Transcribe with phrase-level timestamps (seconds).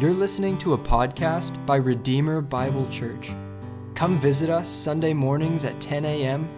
[0.00, 3.30] You're listening to a podcast by Redeemer Bible Church.
[3.94, 6.48] Come visit us Sunday mornings at 10 a.m.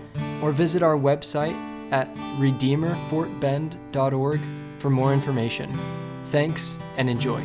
[0.43, 1.55] or visit our website
[1.93, 4.41] at redeemerfortbend.org
[4.79, 5.79] for more information.
[6.27, 7.43] Thanks and enjoy.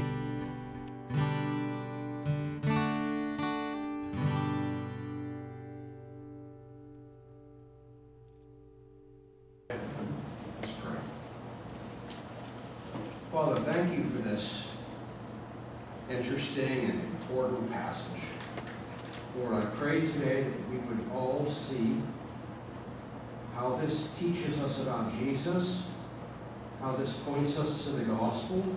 [28.51, 28.75] Gospel,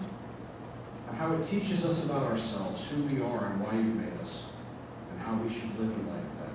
[1.09, 4.42] and how it teaches us about ourselves, who we are and why you made us,
[5.10, 6.52] and how we should live in light of that.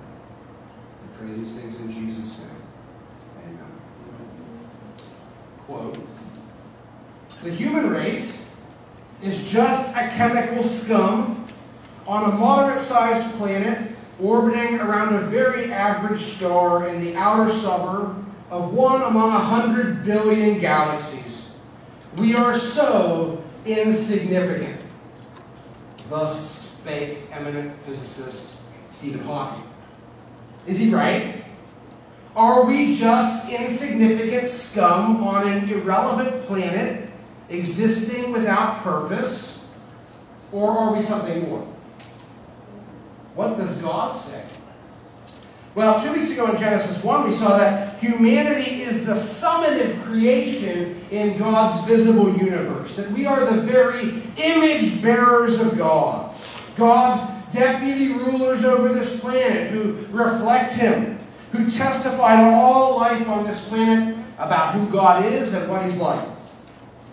[1.04, 2.48] I pray these things in Jesus' name.
[3.44, 3.58] Amen.
[5.66, 5.98] Quote,
[7.42, 8.42] the human race
[9.22, 11.46] is just a chemical scum
[12.06, 18.74] on a moderate-sized planet orbiting around a very average star in the outer suburb of
[18.74, 21.29] one among a hundred billion galaxies.
[22.20, 24.78] We are so insignificant.
[26.10, 28.52] Thus spake eminent physicist
[28.90, 29.64] Stephen Hawking.
[30.66, 31.42] Is he right?
[32.36, 37.08] Are we just insignificant scum on an irrelevant planet
[37.48, 39.58] existing without purpose?
[40.52, 41.66] Or are we something more?
[43.34, 44.44] What does God say?
[45.72, 51.00] Well, two weeks ago in Genesis 1, we saw that humanity is the summative creation
[51.12, 56.34] in God's visible universe, that we are the very image bearers of God,
[56.76, 61.20] God's deputy rulers over this planet who reflect Him,
[61.52, 65.98] who testify to all life on this planet about who God is and what He's
[65.98, 66.28] like.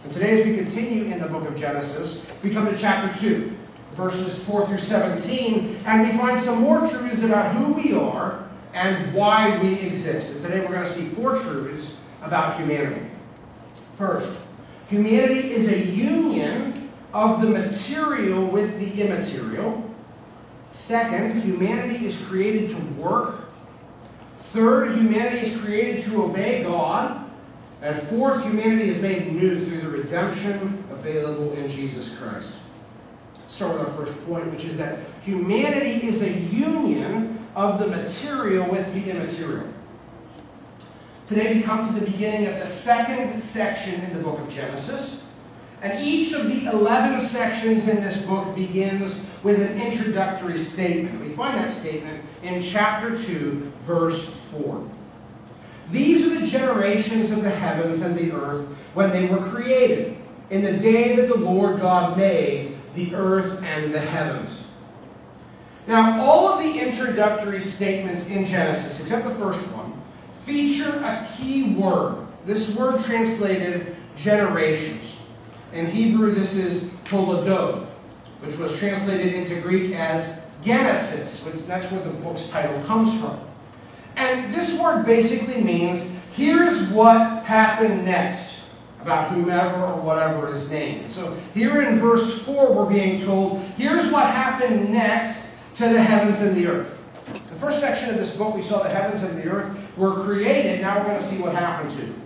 [0.04, 3.56] And today, as we continue in the book of Genesis, we come to chapter 2,
[3.96, 8.47] verses 4 through 17, and we find some more truths about who we are
[8.78, 10.32] and why we exist.
[10.32, 13.02] And today we're going to see four truths about humanity.
[13.98, 14.40] First,
[14.88, 19.84] humanity is a union of the material with the immaterial.
[20.74, 23.50] Second, humanity is created to work.
[24.52, 27.28] Third, humanity is created to obey God.
[27.82, 32.52] And fourth, humanity is made new through the redemption available in Jesus Christ.
[33.48, 38.70] Start with our first point, which is that humanity is a union of the material
[38.70, 39.68] with the immaterial.
[41.26, 45.26] Today we come to the beginning of the second section in the book of Genesis.
[45.82, 51.20] And each of the 11 sections in this book begins with an introductory statement.
[51.20, 54.90] We find that statement in chapter 2, verse 4.
[55.92, 60.18] These are the generations of the heavens and the earth when they were created,
[60.50, 64.64] in the day that the Lord God made the earth and the heavens.
[65.88, 69.94] Now, all of the introductory statements in Genesis, except the first one,
[70.46, 72.28] feature a key word.
[72.46, 75.16] This word translated generations.
[75.72, 77.86] In Hebrew, this is toledot,
[78.42, 83.40] which was translated into Greek as Genesis, which that's where the book's title comes from.
[84.18, 88.56] And this word basically means here's what happened next
[89.02, 91.14] about whomever or whatever is named.
[91.14, 95.47] So here in verse 4, we're being told here's what happened next
[95.78, 96.98] to the heavens and the earth.
[97.50, 100.82] The first section of this book, we saw the heavens and the earth were created.
[100.82, 102.22] Now we're going to see what happened to them.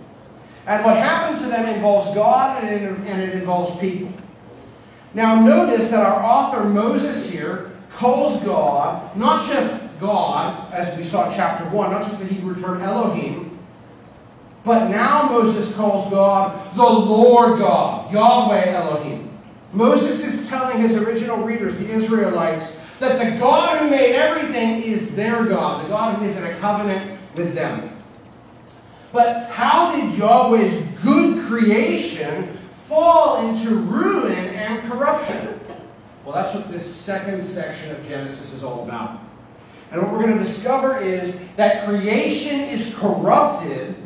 [0.66, 4.12] And what happened to them involves God and it, and it involves people.
[5.14, 11.28] Now notice that our author Moses here calls God not just God, as we saw
[11.28, 13.58] in chapter 1, not just the Hebrew term Elohim,
[14.64, 19.30] but now Moses calls God the Lord God, Yahweh Elohim.
[19.72, 25.14] Moses is telling his original readers, the Israelites, that the God who made everything is
[25.14, 27.90] their God, the God who is in a covenant with them.
[29.12, 35.60] But how did Yahweh's good creation fall into ruin and corruption?
[36.24, 39.20] Well, that's what this second section of Genesis is all about.
[39.90, 43.96] And what we're going to discover is that creation is corrupted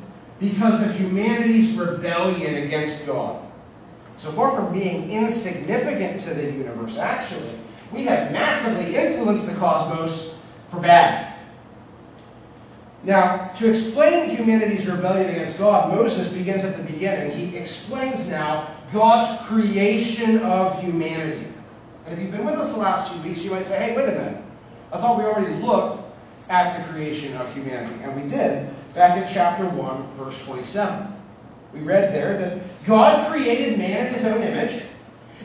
[0.41, 3.43] because of humanity's rebellion against God.
[4.17, 7.59] So far from being insignificant to the universe, actually,
[7.93, 10.35] we have massively influenced the cosmos
[10.71, 11.35] for bad.
[13.05, 17.31] Now, to explain humanity's rebellion against God, Moses begins at the beginning.
[17.37, 21.47] He explains now God's creation of humanity.
[22.05, 24.09] And if you've been with us the last few weeks, you might say, hey, wait
[24.09, 24.43] a minute.
[24.93, 26.03] I thought we already looked
[26.49, 28.03] at the creation of humanity.
[28.03, 31.13] And we did back in chapter 1, verse 27.
[31.73, 34.83] We read there that God created man in his own image.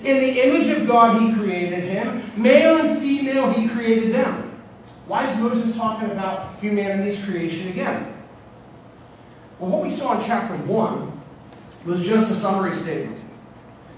[0.04, 2.24] In the image of God, he created him.
[2.36, 4.60] Male and female, he created them.
[5.06, 8.16] Why is Moses talking about humanity's creation again?
[9.60, 11.22] Well, what we saw in chapter 1
[11.86, 13.22] was just a summary statement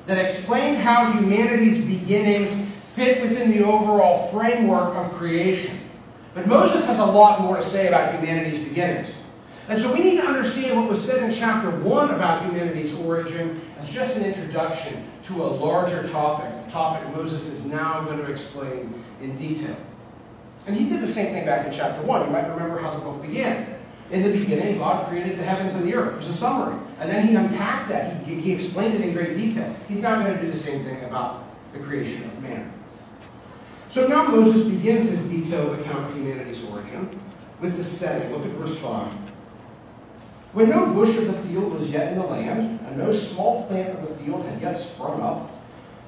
[0.05, 2.51] that explained how humanity's beginnings
[2.95, 5.79] fit within the overall framework of creation.
[6.33, 9.07] But Moses has a lot more to say about humanity's beginnings.
[9.69, 13.61] And so we need to understand what was said in chapter 1 about humanity's origin
[13.79, 18.29] as just an introduction to a larger topic, a topic Moses is now going to
[18.29, 19.77] explain in detail.
[20.67, 22.25] And he did the same thing back in chapter 1.
[22.25, 23.75] You might remember how the book began.
[24.11, 26.13] In the beginning, God created the heavens and the earth.
[26.13, 26.79] It was a summary.
[26.99, 28.23] And then he unpacked that.
[28.25, 29.75] He, he explained it in great detail.
[29.87, 31.43] He's now going to do the same thing about
[31.73, 32.71] the creation of man.
[33.89, 37.09] So now Moses begins his detailed account of humanity's origin
[37.59, 38.31] with the setting.
[38.31, 39.32] Look at verse 5.
[40.53, 43.97] When no bush of the field was yet in the land, and no small plant
[43.97, 45.51] of the field had yet sprung up,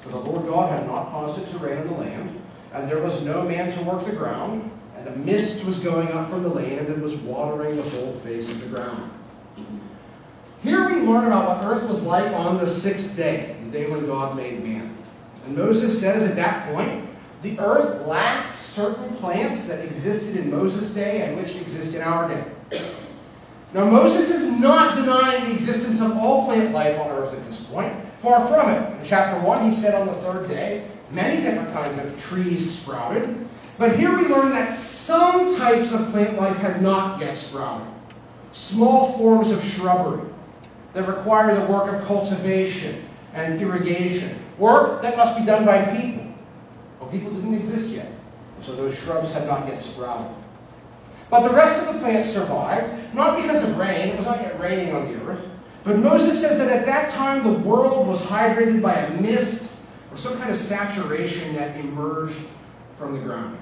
[0.02, 3.02] for the Lord God had not caused it to rain on the land, and there
[3.02, 6.50] was no man to work the ground, and a mist was going up from the
[6.50, 9.12] land and was watering the whole face of the ground.
[10.62, 14.06] Here we learn about what earth was like on the sixth day, the day when
[14.06, 14.96] God made man.
[15.46, 17.08] And Moses says at that point,
[17.42, 22.30] the earth lacked certain plants that existed in Moses' day and which exist in our
[22.30, 22.92] day.
[23.74, 27.62] Now, Moses is not denying the existence of all plant life on earth at this
[27.62, 27.94] point.
[28.20, 29.00] Far from it.
[29.00, 33.48] In chapter 1, he said on the third day, many different kinds of trees sprouted.
[33.78, 37.88] But here we learn that some types of plant life had not yet sprouted.
[38.54, 40.26] Small forms of shrubbery
[40.94, 43.04] that require the work of cultivation
[43.34, 44.40] and irrigation.
[44.58, 46.26] Work that must be done by people.
[47.00, 48.12] Well, people didn't exist yet.
[48.62, 50.32] So those shrubs had not yet sprouted.
[51.30, 54.60] But the rest of the plants survived, not because of rain, it was not yet
[54.60, 55.46] raining on the earth.
[55.84, 59.72] But Moses says that at that time the world was hydrated by a mist
[60.12, 62.40] or some kind of saturation that emerged
[62.96, 63.58] from the ground.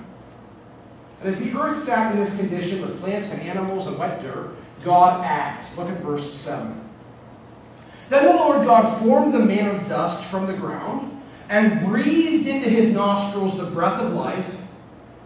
[1.19, 4.55] And as the earth sat in this condition with plants and animals and wet dirt,
[4.83, 5.77] God acts.
[5.77, 6.79] Look at verse 7.
[8.09, 12.69] Then the Lord God formed the man of dust from the ground and breathed into
[12.69, 14.55] his nostrils the breath of life,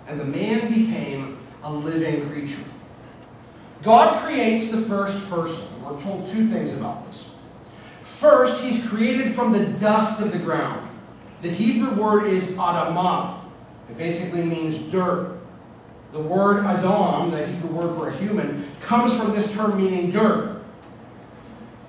[0.08, 1.37] and the man became
[1.68, 2.64] a living creature.
[3.84, 5.66] God creates the first person.
[5.84, 7.26] We're told two things about this.
[8.04, 10.90] First, he's created from the dust of the ground.
[11.42, 13.42] The Hebrew word is adamah.
[13.90, 15.38] It basically means dirt.
[16.14, 20.64] The word Adam, the Hebrew word for a human, comes from this term meaning dirt.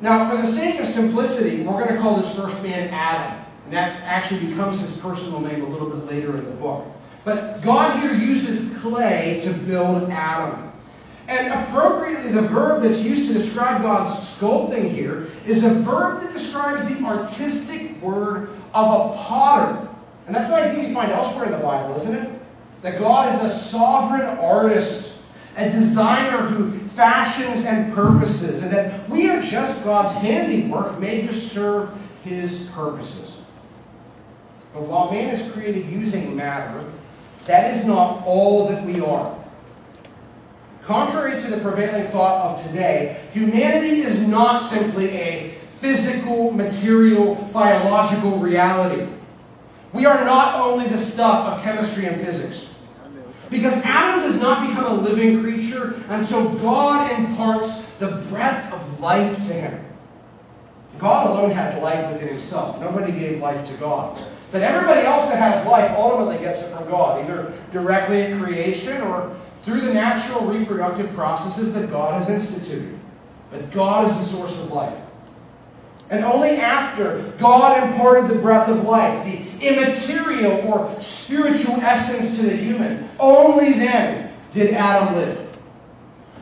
[0.00, 3.44] Now, for the sake of simplicity, we're going to call this first man Adam.
[3.64, 6.86] And that actually becomes his personal name a little bit later in the book.
[7.28, 10.72] But God here uses clay to build Adam.
[11.26, 16.32] And appropriately, the verb that's used to describe God's sculpting here is a verb that
[16.32, 19.88] describes the artistic word of a potter.
[20.26, 22.30] And that's an idea we find elsewhere in the Bible, isn't it?
[22.80, 25.12] That God is a sovereign artist,
[25.58, 31.34] a designer who fashions and purposes, and that we are just God's handiwork made to
[31.34, 31.90] serve
[32.24, 33.36] his purposes.
[34.72, 36.90] But while man is created using matter,
[37.48, 39.36] that is not all that we are.
[40.82, 48.38] Contrary to the prevailing thought of today, humanity is not simply a physical, material, biological
[48.38, 49.10] reality.
[49.92, 52.68] We are not only the stuff of chemistry and physics.
[53.50, 59.36] Because Adam does not become a living creature until God imparts the breath of life
[59.36, 59.84] to him.
[60.98, 62.80] God alone has life within himself.
[62.80, 64.18] Nobody gave life to God.
[64.50, 69.02] But everybody else that has life ultimately gets it from God, either directly at creation
[69.02, 72.98] or through the natural reproductive processes that God has instituted.
[73.50, 74.98] But God is the source of life.
[76.10, 82.42] And only after God imparted the breath of life, the immaterial or spiritual essence to
[82.42, 85.48] the human, only then did Adam live.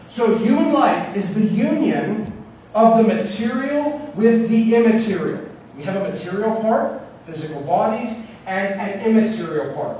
[0.08, 2.32] So human life is the union
[2.74, 5.44] of the material with the immaterial.
[5.76, 9.98] We have a material part, physical bodies, and an immaterial part,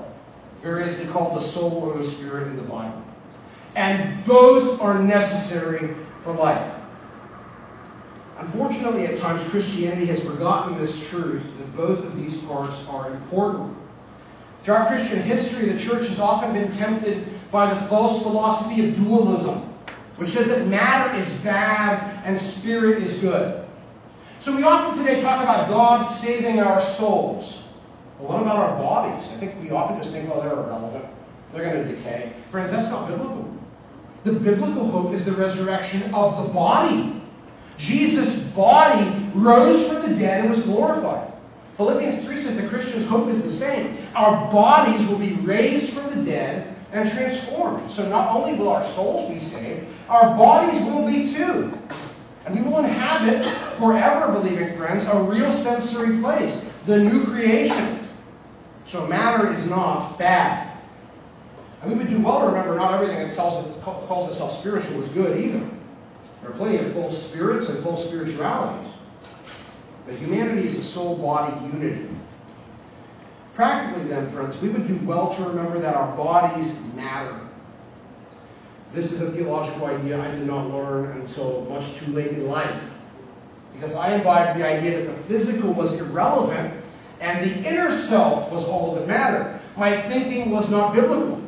[0.63, 3.03] variously called the soul or the spirit in the Bible.
[3.75, 6.73] And both are necessary for life.
[8.39, 13.77] Unfortunately, at times, Christianity has forgotten this truth that both of these parts are important.
[14.63, 19.61] Throughout Christian history, the church has often been tempted by the false philosophy of dualism,
[20.17, 23.66] which says that matter is bad and spirit is good.
[24.39, 27.61] So we often today talk about God saving our souls.
[28.19, 29.29] Well, what about our bodies?
[29.29, 31.05] I think we often just think, oh, they're irrelevant.
[31.53, 32.33] They're going to decay.
[32.51, 33.55] Friends, that's not biblical.
[34.25, 37.23] The biblical hope is the resurrection of the body.
[37.79, 41.33] Jesus' body rose from the dead and was glorified.
[41.77, 43.99] Philippians 3 says the Christian's hope is the same.
[44.15, 47.91] Our bodies will be raised from the dead and transformed.
[47.91, 51.79] So not only will our souls be saved, our bodies will be too.
[52.47, 58.09] And we will inhabit forever, believing friends, a real sensory place, the new creation.
[58.87, 60.79] So matter is not bad.
[61.83, 65.39] And we would do well to remember not everything that calls itself spiritual is good
[65.39, 65.69] either.
[66.43, 68.93] There are plenty of false spirits and false spiritualities.
[70.07, 72.09] But humanity is a soul body unity.
[73.55, 77.41] Practically, then, friends, we would do well to remember that our bodies matter.
[78.93, 82.81] This is a theological idea I did not learn until much too late in life.
[83.79, 86.83] Because I imbibed the idea that the physical was irrelevant
[87.21, 89.61] and the inner self was all that mattered.
[89.77, 91.43] My thinking was not biblical.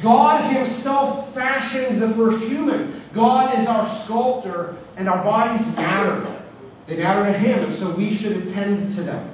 [0.00, 3.02] God Himself fashioned the first human.
[3.14, 6.42] God is our sculptor, and our bodies matter.
[6.86, 9.30] They matter to Him, and so we should attend to them.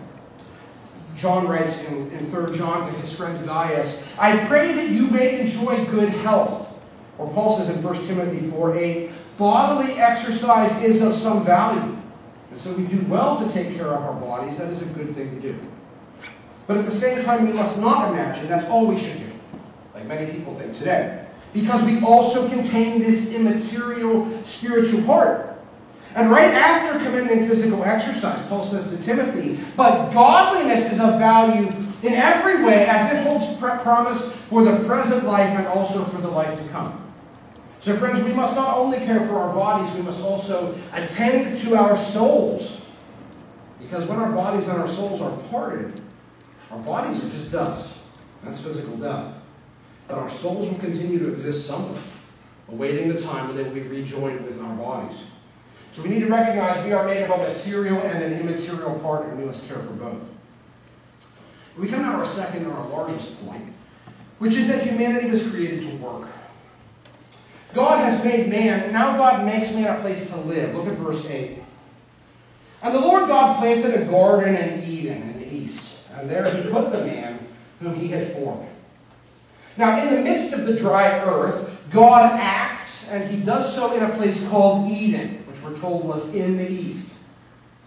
[1.16, 5.40] John writes in, in 3 John to his friend Gaius, I pray that you may
[5.40, 6.72] enjoy good health.
[7.18, 11.96] Or Paul says in 1 Timothy 4 8, bodily exercise is of some value.
[12.52, 14.58] And so we do well to take care of our bodies.
[14.58, 15.58] That is a good thing to do.
[16.66, 19.30] But at the same time, we must not imagine that's all we should do,
[19.94, 21.26] like many people think today.
[21.54, 25.48] Because we also contain this immaterial spiritual part.
[26.14, 31.68] And right after commending physical exercise, Paul says to Timothy, but godliness is of value
[32.02, 36.28] in every way as it holds promise for the present life and also for the
[36.28, 37.01] life to come.
[37.82, 41.74] So, friends, we must not only care for our bodies, we must also attend to
[41.74, 42.80] our souls.
[43.80, 46.00] Because when our bodies and our souls are parted,
[46.70, 47.92] our bodies are just dust.
[48.44, 49.34] That's physical death.
[50.06, 52.00] But our souls will continue to exist somewhere,
[52.68, 55.18] awaiting the time when they will be rejoined with our bodies.
[55.90, 59.26] So we need to recognize we are made of a material and an immaterial part,
[59.26, 60.20] and we must care for both.
[61.76, 63.72] We come to our second or our largest point,
[64.38, 66.28] which is that humanity was created to work.
[67.74, 70.74] God has made man, now God makes man a place to live.
[70.74, 71.58] Look at verse 8.
[72.82, 76.68] And the Lord God planted a garden in Eden in the east, and there he
[76.70, 77.46] put the man
[77.80, 78.68] whom he had formed.
[79.76, 84.02] Now, in the midst of the dry earth, God acts, and he does so in
[84.02, 87.14] a place called Eden which we're told was in the east.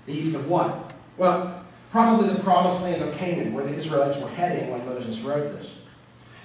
[0.06, 0.92] The east of what?
[1.18, 5.52] Well, probably the promised land of Canaan, where the Israelites were heading when Moses wrote
[5.54, 5.72] this.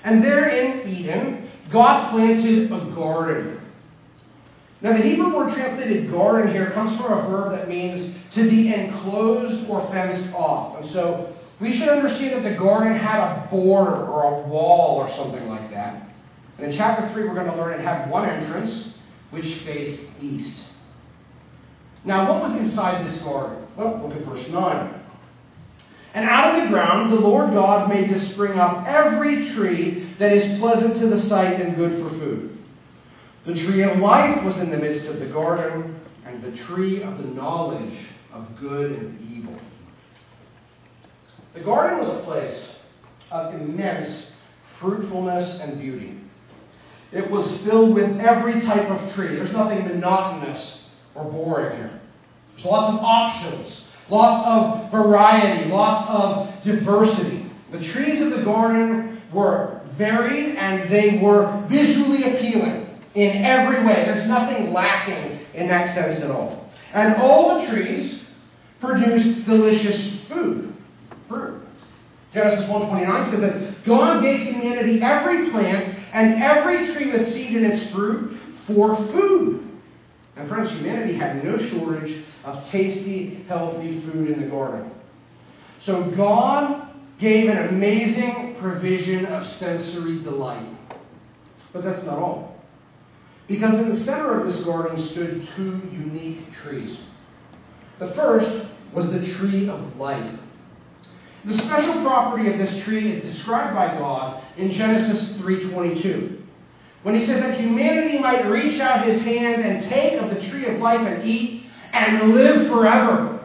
[0.05, 3.61] And there in Eden, God planted a garden.
[4.83, 8.73] Now, the Hebrew word translated garden here comes from a verb that means to be
[8.73, 10.77] enclosed or fenced off.
[10.77, 15.09] And so we should understand that the garden had a border or a wall or
[15.09, 16.09] something like that.
[16.57, 18.95] And in chapter 3, we're going to learn it had one entrance,
[19.31, 20.63] which faced east.
[22.05, 23.67] Now, what was inside this garden?
[23.77, 24.95] Well, look at verse 9.
[26.15, 30.33] And out of the ground the Lord God made to spring up every tree that
[30.33, 32.55] is pleasant to the sight and good for food.
[33.47, 37.17] The tree of life was in the midst of the garden, and the tree of
[37.17, 37.95] the knowledge
[38.31, 39.59] of good and evil.
[41.55, 42.77] The garden was a place
[43.31, 44.33] of immense
[44.67, 46.19] fruitfulness and beauty.
[47.13, 49.35] It was filled with every type of tree.
[49.35, 51.99] There's nothing monotonous or boring here.
[52.51, 57.47] There's lots of options, lots of variety, lots of diversity.
[57.71, 64.07] The trees of the garden were varied and they were visually appealing in every way.
[64.07, 66.71] There's nothing lacking in that sense at all.
[66.95, 68.25] And all the trees
[68.81, 70.73] produced delicious food,
[71.29, 71.63] fruit.
[72.33, 77.65] Genesis 1.29 says that God gave humanity every plant and every tree with seed in
[77.65, 79.69] its fruit for food.
[80.37, 84.91] And friends, humanity had no shortage of tasty, healthy food in the garden.
[85.79, 86.90] So God
[87.21, 90.67] gave an amazing provision of sensory delight.
[91.73, 92.61] But that's not all.
[93.47, 96.99] Because in the center of this garden stood two unique trees.
[97.99, 100.39] The first was the tree of life.
[101.45, 106.39] The special property of this tree is described by God in Genesis 3:22
[107.03, 110.67] when he says that humanity might reach out his hand and take of the tree
[110.67, 113.41] of life and eat and live forever.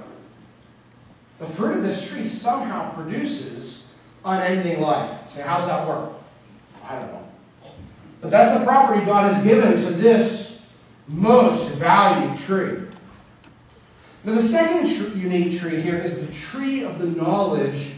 [1.40, 3.55] The fruit of this tree somehow produces
[4.26, 5.12] unending life.
[5.32, 6.12] Say, how's that work?
[6.84, 7.24] I don't know.
[8.22, 10.60] But that's the property God has given to this
[11.08, 12.82] most valued tree.
[14.24, 17.92] Now, the second tr- unique tree here is the tree of the knowledge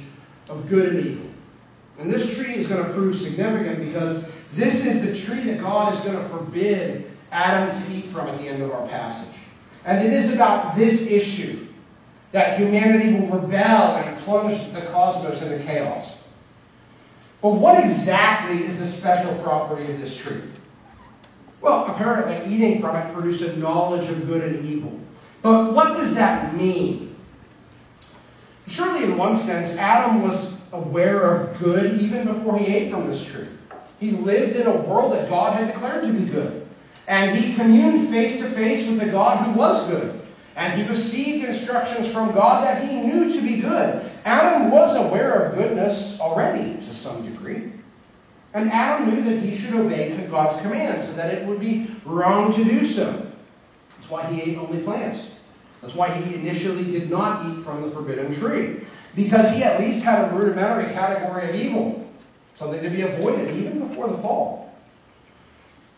[0.50, 1.30] of good and evil.
[2.00, 5.94] And this tree is going to prove significant because this is the tree that God
[5.94, 9.36] is going to forbid Adam to eat from at the end of our passage.
[9.86, 11.66] And it is about this issue
[12.34, 16.12] that humanity will rebel and plunge the cosmos into chaos.
[17.42, 20.42] But what exactly is the special property of this tree?
[21.62, 25.00] Well, apparently, eating from it produced a knowledge of good and evil.
[25.42, 27.16] But what does that mean?
[28.68, 33.24] Surely, in one sense, Adam was aware of good even before he ate from this
[33.24, 33.48] tree.
[34.00, 36.68] He lived in a world that God had declared to be good.
[37.08, 40.22] And he communed face to face with the God who was good.
[40.56, 44.12] And he received instructions from God that he knew to be good.
[44.26, 47.72] Adam was aware of goodness already some degree.
[48.54, 52.54] And Adam knew that he should obey God's commands and that it would be wrong
[52.54, 53.28] to do so.
[53.96, 55.28] That's why he ate only plants.
[55.82, 58.82] That's why he initially did not eat from the forbidden tree.
[59.16, 62.10] Because he at least had a rudimentary category of evil,
[62.56, 64.76] something to be avoided even before the fall.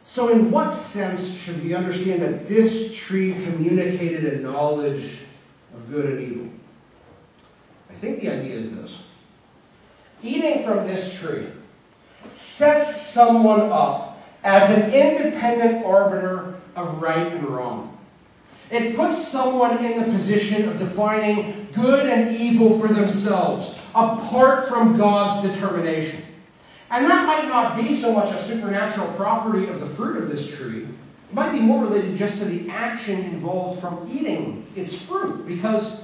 [0.05, 5.19] So, in what sense should we understand that this tree communicated a knowledge
[5.73, 6.49] of good and evil?
[7.89, 8.97] I think the idea is this
[10.23, 11.47] eating from this tree
[12.33, 17.97] sets someone up as an independent arbiter of right and wrong.
[18.71, 24.97] It puts someone in the position of defining good and evil for themselves, apart from
[24.97, 26.23] God's determination.
[26.91, 30.55] And that might not be so much a supernatural property of the fruit of this
[30.55, 30.83] tree.
[30.83, 35.99] It might be more related just to the action involved from eating its fruit, because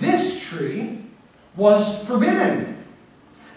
[0.00, 1.02] this tree
[1.56, 2.77] was forbidden.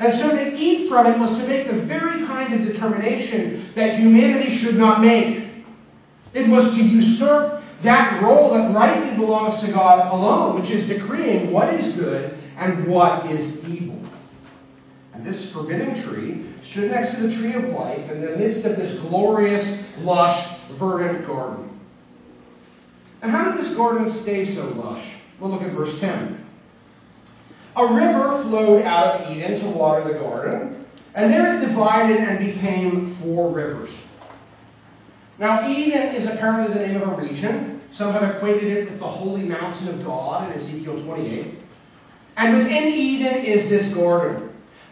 [0.02, 4.00] And so to eat from it was to make the very kind of determination that
[4.00, 5.48] humanity should not make.
[6.34, 11.52] It was to usurp that role that rightly belongs to God alone, which is decreeing
[11.52, 14.02] what is good and what is evil.
[15.14, 18.78] And this forbidden tree stood next to the tree of life in the midst of
[18.78, 21.70] this glorious, lush, verdant garden.
[23.22, 25.06] And how did this garden stay so lush?
[25.40, 26.44] Well, look at verse 10.
[27.76, 30.86] A river flowed out of Eden to water the garden,
[31.16, 33.92] and there it divided and became four rivers.
[35.40, 37.82] Now, Eden is apparently the name of a region.
[37.90, 41.56] Some have equated it with the holy mountain of God in Ezekiel 28.
[42.38, 44.50] And within Eden is this garden.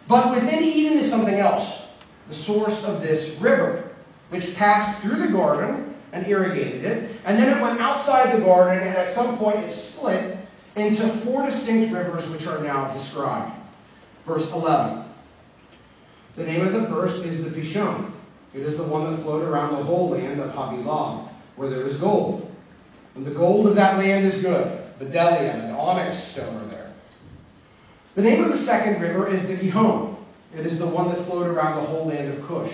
[0.07, 1.81] But within Eden is something else
[2.27, 3.89] the source of this river,
[4.29, 7.11] which passed through the garden and irrigated it.
[7.25, 10.37] And then it went outside the garden, and at some point it split
[10.75, 13.53] into four distinct rivers which are now described.
[14.25, 15.03] Verse 11.
[16.35, 18.11] The name of the first is the Pishon.
[18.53, 21.97] It is the one that flowed around the whole land of Havilah, where there is
[21.97, 22.49] gold.
[23.15, 24.79] And the gold of that land is good.
[24.99, 26.93] Bdellium and onyx stone are there.
[28.15, 30.17] The name of the second river is the Gihon.
[30.55, 32.73] It is the one that flowed around the whole land of Cush.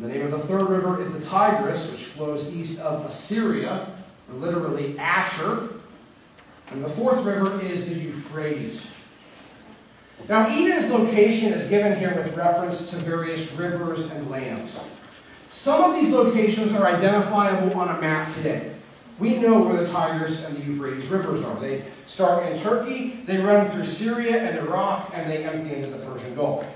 [0.00, 3.86] The name of the third river is the Tigris, which flows east of Assyria,
[4.28, 5.73] or literally Ashur,
[6.70, 8.86] and the fourth river is the Euphrates.
[10.28, 14.78] Now, Eden's location is given here with reference to various rivers and lands.
[15.50, 18.74] Some of these locations are identifiable on a map today.
[19.18, 21.58] We know where the Tigris and the Euphrates rivers are.
[21.60, 26.04] They start in Turkey, they run through Syria and Iraq, and they empty into the
[26.04, 26.66] Persian Gulf.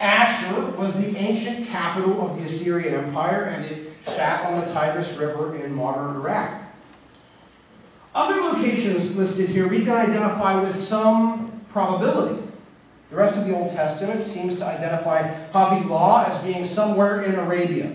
[0.00, 5.16] Ashur was the ancient capital of the Assyrian Empire, and it sat on the Tigris
[5.16, 6.61] River in modern Iraq.
[8.14, 12.42] Other locations listed here we can identify with some probability.
[13.10, 15.22] The rest of the Old Testament seems to identify
[15.52, 17.92] Havilah as being somewhere in Arabia.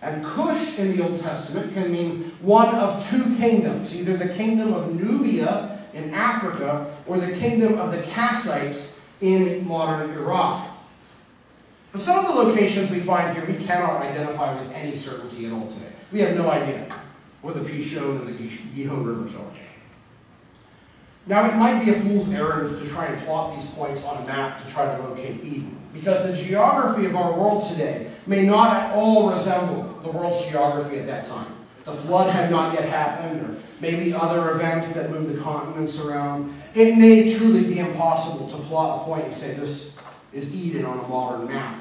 [0.00, 4.72] And Cush in the Old Testament can mean one of two kingdoms, either the kingdom
[4.72, 10.68] of Nubia in Africa or the kingdom of the Kassites in modern Iraq.
[11.92, 15.52] But some of the locations we find here we cannot identify with any certainty at
[15.52, 15.92] all today.
[16.12, 16.86] We have no idea
[17.46, 19.46] where the Pishon and the Gihon rivers are.
[21.28, 24.26] Now, it might be a fool's errand to try and plot these points on a
[24.26, 28.76] map to try to locate Eden, because the geography of our world today may not
[28.76, 31.52] at all resemble the world's geography at that time.
[31.84, 36.52] The flood had not yet happened, or maybe other events that moved the continents around.
[36.74, 39.94] It may truly be impossible to plot a point and say this
[40.32, 41.78] is Eden on a modern map.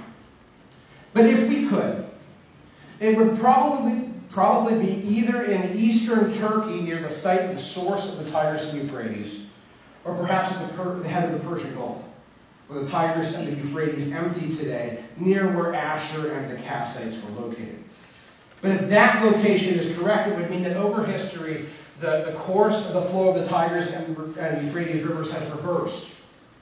[1.14, 2.08] But if we could,
[3.00, 8.06] it would probably probably be either in eastern Turkey near the site of the source
[8.06, 9.40] of the Tigris and Euphrates,
[10.04, 12.04] or perhaps at the, the head of the Persian Gulf,
[12.68, 17.44] where the Tigris and the Euphrates empty today, near where Ashur and the Kassites were
[17.44, 17.82] located.
[18.62, 21.64] But if that location is correct, it would mean that over history,
[22.02, 26.10] the, the course of the flow of the Tigris and, and Euphrates rivers has reversed.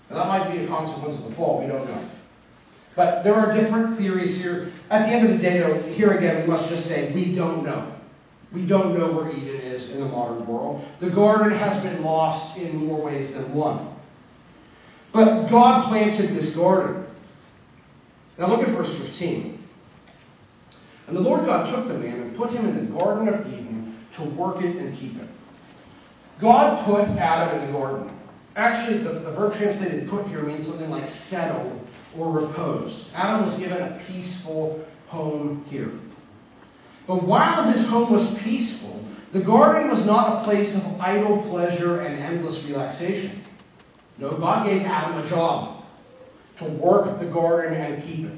[0.10, 2.06] And that might be a consequence of the fall, we don't know.
[2.96, 4.72] But there are different theories here.
[4.90, 7.64] At the end of the day, though, here again, we must just say we don't
[7.64, 7.92] know.
[8.52, 10.86] We don't know where Eden is in the modern world.
[11.00, 13.90] The garden has been lost in more ways than one.
[15.12, 17.06] But God planted this garden.
[18.38, 19.60] Now look at verse 15.
[21.08, 23.98] And the Lord God took the man and put him in the Garden of Eden
[24.14, 25.28] to work it and keep it.
[26.40, 28.10] God put Adam in the garden.
[28.56, 31.83] Actually, the, the verb translated put here means something like settled
[32.18, 33.06] or reposed.
[33.14, 35.92] Adam was given a peaceful home here.
[37.06, 42.02] But while his home was peaceful, the garden was not a place of idle pleasure
[42.02, 43.44] and endless relaxation.
[44.18, 45.84] No, God gave Adam a job
[46.58, 48.38] to work the garden and keep it.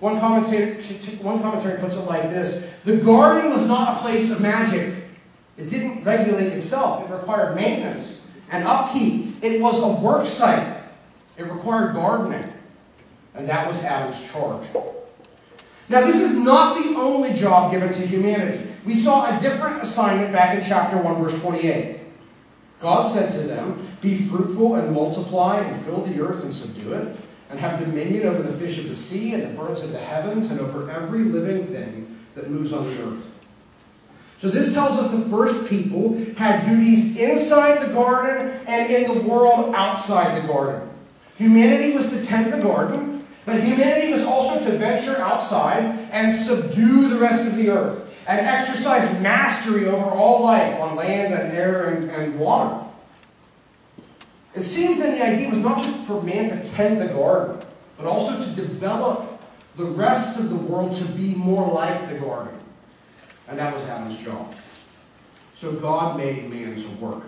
[0.00, 0.82] One commentator,
[1.22, 4.96] one puts it like this The garden was not a place of magic.
[5.56, 9.36] It didn't regulate itself, it required maintenance and upkeep.
[9.42, 10.82] It was a work site,
[11.36, 12.52] it required gardening.
[13.34, 14.66] And that was Adam's charge.
[15.88, 18.68] Now, this is not the only job given to humanity.
[18.84, 22.00] We saw a different assignment back in chapter 1, verse 28.
[22.80, 27.16] God said to them, Be fruitful and multiply and fill the earth and subdue it,
[27.48, 30.50] and have dominion over the fish of the sea and the birds of the heavens
[30.50, 33.26] and over every living thing that moves on the earth.
[34.38, 39.20] So this tells us the first people had duties inside the garden and in the
[39.20, 40.88] world outside the garden.
[41.36, 43.11] Humanity was to tend the garden,
[43.44, 48.46] but humanity was also to venture outside and subdue the rest of the earth and
[48.46, 52.86] exercise mastery over all life on land and air and, and water.
[54.54, 58.06] It seems then the idea was not just for man to tend the garden, but
[58.06, 59.40] also to develop
[59.76, 62.58] the rest of the world to be more like the garden.
[63.48, 64.54] And that was Adam's job.
[65.54, 67.22] So God made man to work.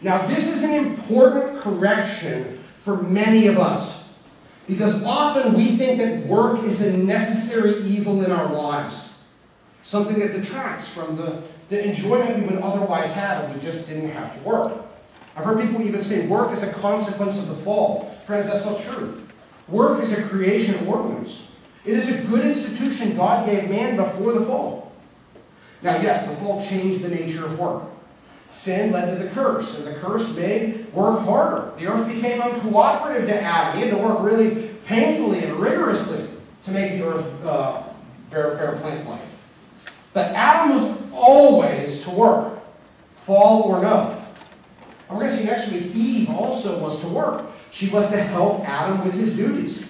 [0.00, 4.03] Now, this is an important correction for many of us.
[4.66, 9.08] Because often we think that work is a necessary evil in our lives,
[9.82, 14.08] something that detracts from the, the enjoyment we would otherwise have if we just didn't
[14.10, 14.72] have to work.
[15.36, 18.16] I've heard people even say work is a consequence of the fall.
[18.26, 19.26] Friends, that's not true.
[19.68, 21.42] Work is a creation ordinance.
[21.84, 24.92] It is a good institution God gave man before the fall.
[25.82, 27.82] Now, yes, the fall changed the nature of work.
[28.54, 31.72] Sin led to the curse, and the curse made work harder.
[31.76, 33.76] The earth became uncooperative to Adam.
[33.76, 36.28] He had to work really painfully and rigorously
[36.64, 37.82] to make the earth uh,
[38.30, 39.20] bear, bear plant life.
[40.12, 42.60] But Adam was always to work,
[43.16, 44.22] fall or no.
[45.08, 47.44] And we're going to see next week, Eve also was to work.
[47.72, 49.84] She was to help Adam with his duties.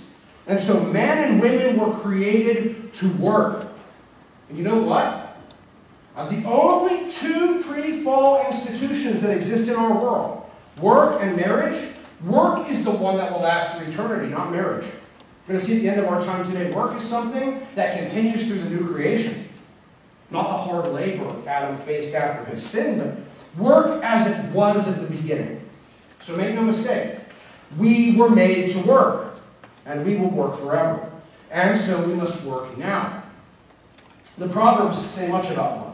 [0.47, 3.69] And so men and women were created to work.
[4.49, 5.24] And you know what?
[6.17, 10.49] The only two pre-fall institutions that exist in our world,
[10.81, 11.89] work and marriage,
[12.25, 14.87] work is the one that will last for eternity, not marriage.
[15.47, 17.99] We're going to see at the end of our time today, work is something that
[17.99, 19.49] continues through the new creation.
[20.31, 25.01] Not the hard labor Adam faced after his sin, but work as it was at
[25.01, 25.61] the beginning.
[26.23, 27.19] So make no mistake,
[27.77, 29.37] we were made to work,
[29.85, 31.11] and we will work forever.
[31.51, 33.23] And so we must work now.
[34.39, 35.94] The Proverbs say much about work.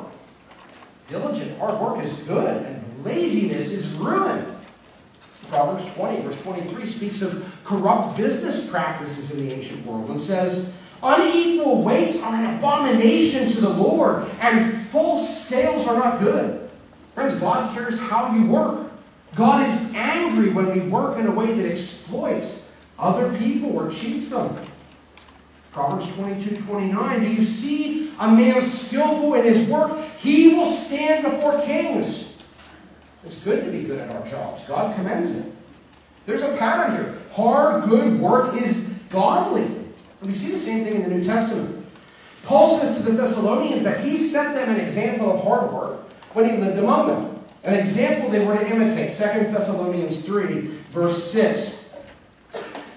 [1.11, 4.45] Diligent hard work is good, and laziness is ruin.
[5.49, 10.71] Proverbs 20, verse 23, speaks of corrupt business practices in the ancient world and says,
[11.03, 16.69] Unequal weights are an abomination to the Lord, and full scales are not good.
[17.13, 18.89] Friends, God cares how you work.
[19.35, 22.63] God is angry when we work in a way that exploits
[22.97, 24.55] other people or cheats them.
[25.71, 27.19] Proverbs 22, 29.
[27.21, 30.05] Do you see a man skillful in his work?
[30.19, 32.33] He will stand before kings.
[33.23, 34.63] It's good to be good at our jobs.
[34.67, 35.51] God commends it.
[36.25, 37.17] There's a pattern here.
[37.31, 39.63] Hard, good work is godly.
[39.63, 41.85] And we see the same thing in the New Testament.
[42.43, 46.49] Paul says to the Thessalonians that he set them an example of hard work when
[46.49, 47.39] he lived among them.
[47.63, 49.13] An example they were to imitate.
[49.13, 51.75] 2 Thessalonians 3, verse 6.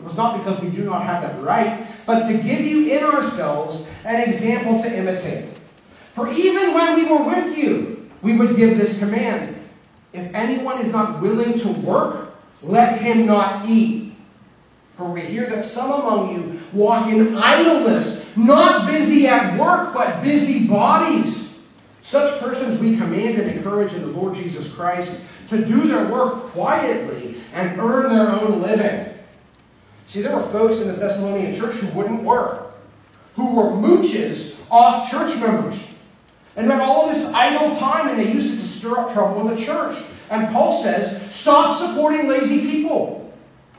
[0.00, 3.04] It was not because we do not have that right, but to give you in
[3.04, 5.44] ourselves an example to imitate.
[6.14, 9.56] For even when we were with you, we would give this command
[10.14, 14.14] If anyone is not willing to work, let him not eat.
[14.96, 20.22] For we hear that some among you walk in idleness, not busy at work, but
[20.22, 21.48] busy bodies.
[22.00, 25.12] Such persons we command and encourage in the Lord Jesus Christ
[25.48, 29.19] to do their work quietly and earn their own living.
[30.10, 32.74] See, there were folks in the Thessalonian church who wouldn't work,
[33.36, 35.86] who were mooches off church members,
[36.56, 39.56] and had all this idle time, and they used it to stir up trouble in
[39.56, 40.02] the church.
[40.28, 43.32] And Paul says, stop supporting lazy people.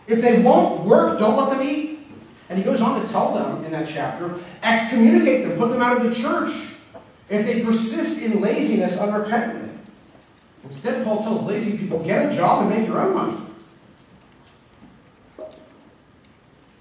[0.08, 2.00] If they won't work, don't let them eat.
[2.48, 5.98] And he goes on to tell them in that chapter, excommunicate them, put them out
[5.98, 6.54] of the church
[7.28, 9.67] if they persist in laziness unrepentantly.
[10.63, 13.40] Instead, Paul tells lazy people, get a job and make your own money.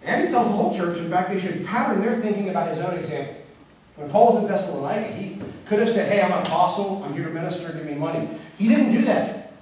[0.03, 2.79] And he tells the whole church, in fact, they should pattern their thinking about his
[2.79, 3.37] own example.
[3.97, 7.25] When Paul was in Thessalonica, he could have said, Hey, I'm an apostle, I'm here
[7.25, 8.29] to minister, give me money.
[8.57, 9.53] He didn't do that.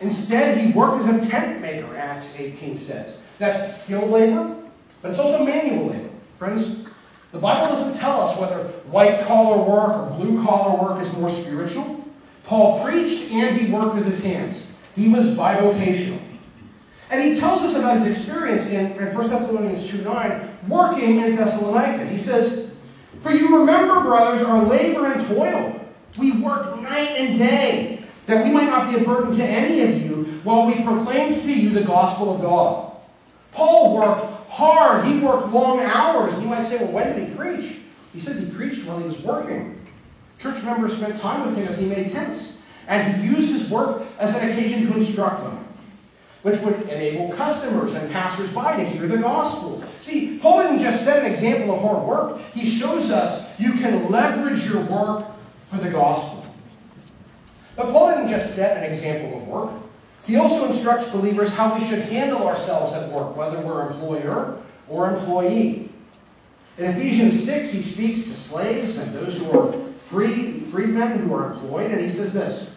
[0.00, 3.18] Instead, he worked as a tent maker, Acts 18 says.
[3.38, 4.54] That's skilled labor,
[5.00, 6.10] but it's also manual labor.
[6.38, 6.86] Friends,
[7.32, 11.30] the Bible doesn't tell us whether white collar work or blue collar work is more
[11.30, 12.04] spiritual.
[12.44, 14.62] Paul preached and he worked with his hands.
[14.94, 16.15] He was bivocational.
[17.10, 21.36] And he tells us about his experience in, in 1 Thessalonians 2 9, working in
[21.36, 22.06] Thessalonica.
[22.06, 22.70] He says,
[23.20, 25.80] For you remember, brothers, our labor and toil.
[26.18, 30.02] We worked night and day, that we might not be a burden to any of
[30.02, 32.92] you, while we proclaimed to you the gospel of God.
[33.52, 35.04] Paul worked hard.
[35.04, 36.32] He worked long hours.
[36.34, 37.76] And you might say, well, when did he preach?
[38.12, 39.86] He says he preached while he was working.
[40.38, 42.56] Church members spent time with him as he made tents.
[42.88, 45.65] And he used his work as an occasion to instruct them
[46.46, 49.82] which would enable customers and passersby to hear the gospel.
[49.98, 54.08] See, Paul didn't just set an example of hard work, he shows us you can
[54.12, 55.26] leverage your work
[55.66, 56.46] for the gospel.
[57.74, 59.72] But Paul didn't just set an example of work,
[60.24, 64.56] he also instructs believers how we should handle ourselves at work, whether we're employer
[64.88, 65.88] or employee.
[66.78, 71.54] In Ephesians 6, he speaks to slaves and those who are free, freedmen who are
[71.54, 72.70] employed, and he says this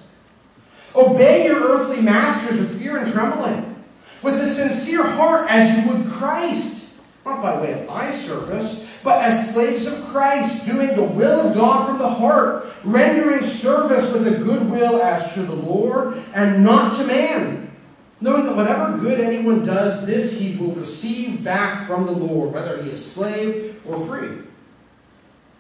[0.96, 3.84] Obey your earthly masters with fear and trembling,
[4.22, 6.84] with a sincere heart as you would Christ,
[7.26, 11.56] not by way of eye service, but as slaves of Christ, doing the will of
[11.56, 16.64] God from the heart, rendering service with a good will as to the Lord and
[16.64, 17.72] not to man,
[18.20, 22.82] knowing that whatever good anyone does, this he will receive back from the Lord, whether
[22.82, 24.44] he is slave or free.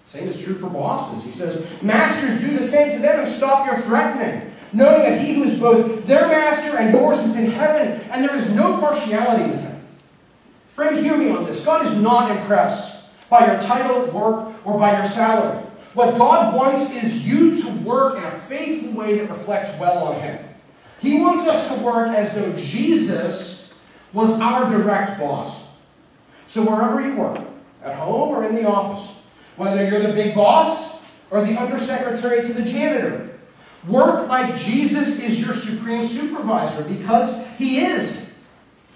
[0.08, 1.24] Same is true for bosses.
[1.24, 5.36] He says, Masters, do the same to them and stop your threatening knowing that he
[5.36, 9.49] who is both their master and yours is in heaven, and there is no partiality
[9.51, 9.82] with him.
[10.75, 11.63] Friend, hear me on this.
[11.63, 12.95] God is not impressed
[13.29, 15.63] by your title work or by your salary.
[15.93, 20.21] What God wants is you to work in a faithful way that reflects well on
[20.21, 20.45] him.
[21.01, 23.69] He wants us to work as though Jesus
[24.13, 25.63] was our direct boss.
[26.47, 27.45] So wherever you work,
[27.84, 29.15] at home or in the office,
[29.55, 30.99] whether you're the big boss
[31.32, 33.38] or the undersecretary to the janitor,
[33.88, 38.30] Work like Jesus is your supreme supervisor because he is.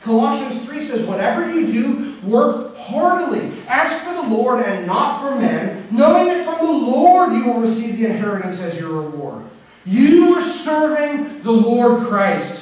[0.02, 5.40] Colossians 3 says, Whatever you do, work heartily, as for the Lord and not for
[5.40, 9.46] men, knowing that from the Lord you will receive the inheritance as your reward.
[9.86, 12.62] You are serving the Lord Christ.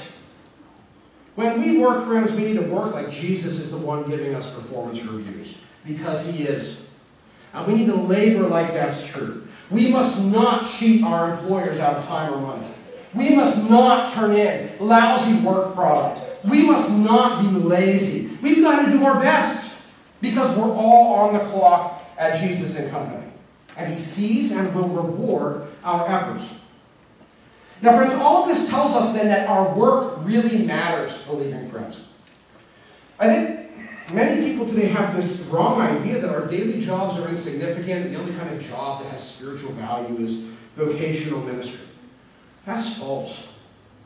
[1.36, 4.48] When we work, friends, we need to work like Jesus is the one giving us
[4.54, 5.56] performance reviews,
[5.86, 6.78] because he is.
[7.54, 9.48] And we need to labor like that's true.
[9.72, 12.68] We must not cheat our employers out of time or money.
[13.14, 16.46] We must not turn in lousy work product.
[16.46, 18.38] We must not be lazy.
[18.42, 19.72] We've got to do our best
[20.22, 23.28] because we're all on the clock at Jesus and Company.
[23.78, 26.46] And he sees and will reward our efforts.
[27.82, 32.00] Now, friends, all of this tells us then that our work really matters, believing friends.
[33.20, 33.61] I think
[34.14, 38.12] Many people today have this wrong idea that our daily jobs are insignificant.
[38.12, 40.36] The only kind of job that has spiritual value is
[40.76, 41.88] vocational ministry.
[42.66, 43.48] That's false.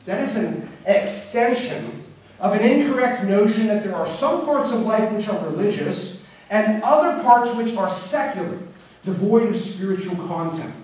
[0.04, 2.04] That is an extension
[2.38, 6.82] of an incorrect notion that there are some parts of life which are religious and
[6.84, 8.58] other parts which are secular,
[9.02, 10.74] devoid of spiritual content.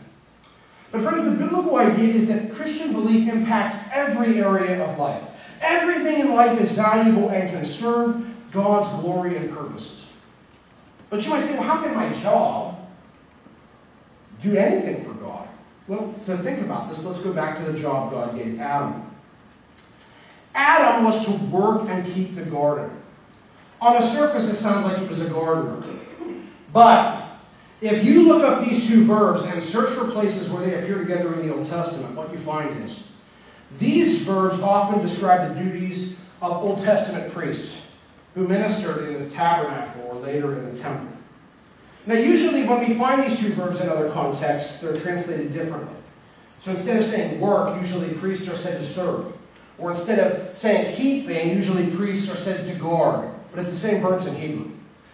[0.90, 5.22] But, friends, the biblical idea is that Christian belief impacts every area of life.
[5.60, 10.04] Everything in life is valuable and can serve God's glory and purposes.
[11.10, 12.78] But you might say, well, how can my job
[14.40, 15.48] do anything for God?
[15.88, 19.10] Well, to think about this, let's go back to the job God gave Adam.
[20.54, 22.90] Adam was to work and keep the garden.
[23.80, 25.82] On the surface, it sounds like he was a gardener.
[26.72, 27.24] But
[27.80, 31.34] if you look up these two verbs and search for places where they appear together
[31.34, 33.02] in the Old Testament, what you find is
[33.78, 37.76] these verbs often describe the duties of Old Testament priests
[38.34, 41.08] who ministered in the tabernacle or later in the temple.
[42.06, 45.94] Now, usually when we find these two verbs in other contexts, they're translated differently.
[46.60, 49.32] So instead of saying work, usually priests are said to serve.
[49.78, 53.30] Or instead of saying keeping, usually priests are said to guard.
[53.50, 54.70] But it's the same verbs in Hebrew.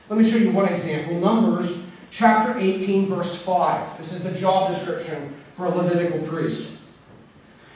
[0.08, 1.18] Let me show you one example.
[1.18, 3.98] Numbers chapter 18, verse 5.
[3.98, 6.68] This is the job description for a Levitical priest.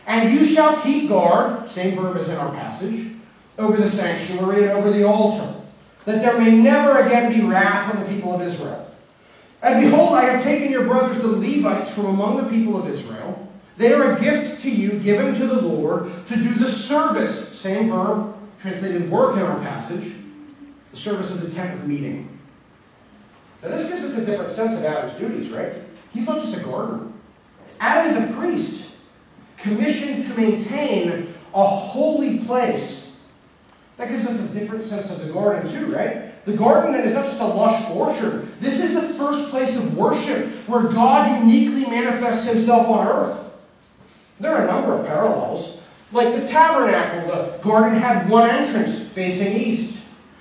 [0.06, 3.12] And you shall keep guard, same verb as in our passage,
[3.62, 5.54] over the sanctuary and over the altar,
[6.04, 8.90] that there may never again be wrath on the people of Israel.
[9.62, 13.48] And behold, I have taken your brothers the Levites from among the people of Israel.
[13.76, 17.90] They are a gift to you, given to the Lord, to do the service, same
[17.90, 20.12] verb, translated work in our passage,
[20.90, 22.38] the service of the tent of meeting.
[23.62, 25.74] Now, this gives us a different sense of Adam's duties, right?
[26.12, 27.06] He's not just a gardener.
[27.80, 28.90] Adam is a priest,
[29.56, 33.01] commissioned to maintain a holy place.
[34.02, 36.44] That gives us a different sense of the garden, too, right?
[36.44, 38.48] The garden then is not just a lush orchard.
[38.58, 43.38] This is the first place of worship where God uniquely manifests himself on earth.
[44.40, 45.78] There are a number of parallels.
[46.10, 49.96] Like the tabernacle, the garden had one entrance facing east.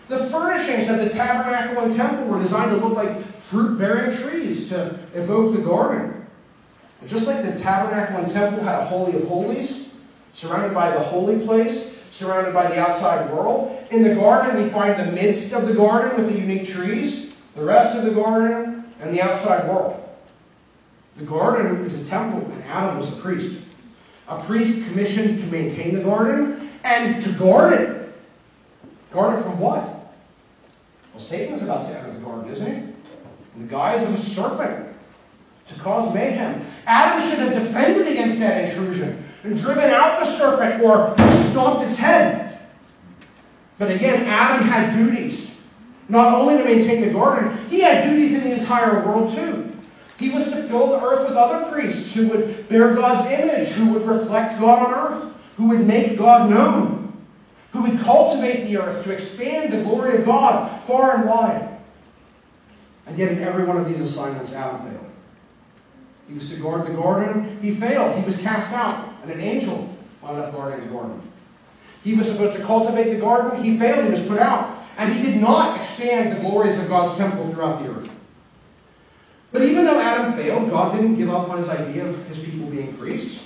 [0.08, 4.69] The furnishings of the tabernacle and temple were designed to look like fruit bearing trees
[4.69, 6.26] to evoke the garden.
[7.00, 9.86] And just like the tabernacle and temple had a holy of holies,
[10.34, 13.84] surrounded by the holy place, surrounded by the outside world.
[13.89, 17.63] In the garden, we find the midst of the garden with the unique trees, the
[17.63, 19.97] rest of the garden, and the outside world.
[21.17, 23.60] The garden is a temple, and Adam was a priest.
[24.27, 28.13] A priest commissioned to maintain the garden and to guard it.
[29.12, 29.84] Guard it from what?
[31.12, 32.73] Well, Satan's about to enter the garden, isn't he?
[32.73, 32.95] In
[33.57, 34.95] the guise of a serpent
[35.65, 36.65] to cause mayhem.
[36.86, 41.15] Adam should have defended against that intrusion and driven out the serpent or
[41.49, 42.60] stomped its head.
[43.77, 45.49] But again, Adam had duties.
[46.08, 49.71] Not only to maintain the garden, he had duties in the entire world too.
[50.19, 53.93] He was to fill the earth with other priests who would bear God's image, who
[53.93, 57.13] would reflect God on earth, who would make God known,
[57.71, 61.69] who would cultivate the earth to expand the glory of God far and wide.
[63.08, 65.10] And yet, in every one of these assignments, Adam failed.
[66.27, 67.60] He was to guard the garden.
[67.62, 68.17] He failed.
[68.17, 71.21] He was cast out, and an angel wound up guarding the garden.
[72.03, 73.63] He was supposed to cultivate the garden.
[73.63, 74.05] He failed.
[74.05, 74.84] He was put out.
[74.97, 78.10] And he did not expand the glories of God's temple throughout the earth.
[79.51, 82.67] But even though Adam failed, God didn't give up on his idea of his people
[82.67, 83.43] being priests.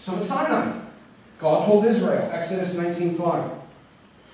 [0.00, 0.78] So at Sinai,
[1.38, 3.50] God told Israel, Exodus 19.5,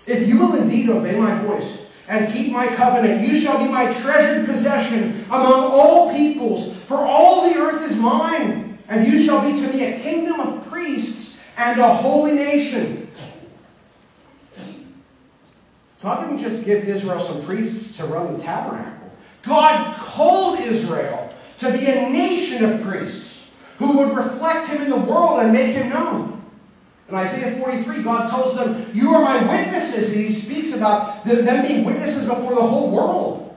[0.07, 3.93] If you will indeed obey my voice and keep my covenant, you shall be my
[3.93, 9.61] treasured possession among all peoples, for all the earth is mine, and you shall be
[9.61, 13.11] to me a kingdom of priests and a holy nation.
[16.03, 19.11] God didn't just give Israel some priests to run the tabernacle.
[19.43, 23.45] God called Israel to be a nation of priests
[23.79, 26.37] who would reflect him in the world and make him known.
[27.09, 30.13] In Isaiah 43, God tells them, You are my witnesses.
[30.13, 33.57] And he speaks about them being witnesses before the whole world.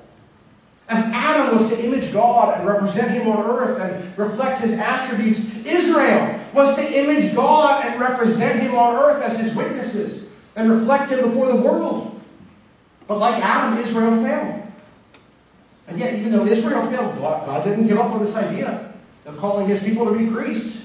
[0.88, 1.80] As Adam was to
[2.20, 7.86] God and represent him on earth and reflect his attributes, Israel was to image God
[7.86, 12.20] and represent him on earth as his witnesses and reflect him before the world.
[13.08, 14.64] But like Adam, Israel failed.
[15.88, 18.94] And yet, even though Israel failed, God, God didn't give up on this idea
[19.26, 20.82] of calling his people to be priests.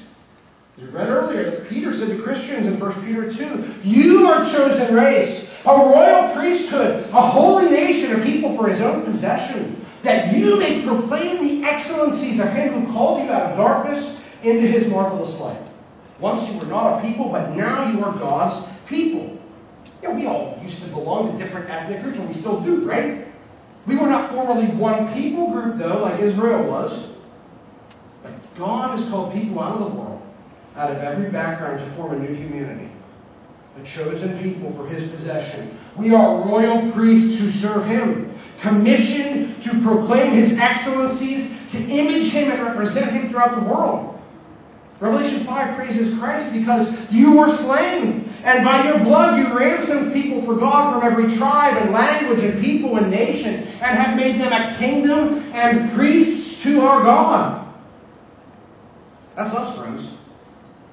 [0.79, 4.44] We read earlier that Peter said to Christians in 1 Peter 2, You are a
[4.44, 10.35] chosen race, a royal priesthood, a holy nation, a people for his own possession, that
[10.35, 14.88] you may proclaim the excellencies of him who called you out of darkness into his
[14.88, 15.61] marvelous light.
[16.21, 19.38] Once you were not a people, but now you are God's people.
[20.02, 22.85] You know, we all used to belong to different ethnic groups, and we still do,
[22.85, 23.27] right?
[23.87, 27.07] We were not formerly one people group, though, like Israel was.
[28.23, 30.15] But God has called people out of the world
[30.77, 32.88] out of every background to form a new humanity,
[33.81, 35.77] a chosen people for his possession.
[35.96, 38.33] We are royal priests who serve him,
[38.65, 44.19] commissioned to proclaim his excellencies, to image him and represent him throughout the world.
[45.00, 50.40] Revelation 5 praises Christ because you were slain, and by your blood you ransomed people
[50.42, 54.52] for God from every tribe and language and people and nation, and have made them
[54.52, 57.71] a kingdom and priests to our God.
[59.37, 60.08] That's us, friends.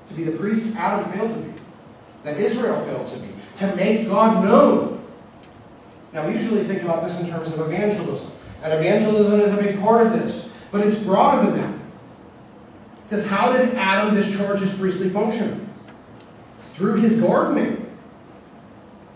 [0.10, 1.54] To be the priests Adam failed to be,
[2.24, 5.01] that Israel failed to be, to make God known.
[6.14, 8.32] Now, we usually think about this in terms of evangelism.
[8.64, 10.50] And evangelism is a big part of this.
[10.72, 11.80] But it's broader than that.
[13.10, 15.70] Because how did Adam discharge his priestly function?
[16.74, 17.90] Through his gardening.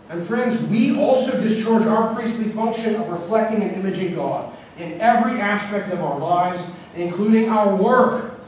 [0.09, 5.39] And friends, we also discharge our priestly function of reflecting and imaging God in every
[5.39, 6.63] aspect of our lives,
[6.95, 8.39] including our work.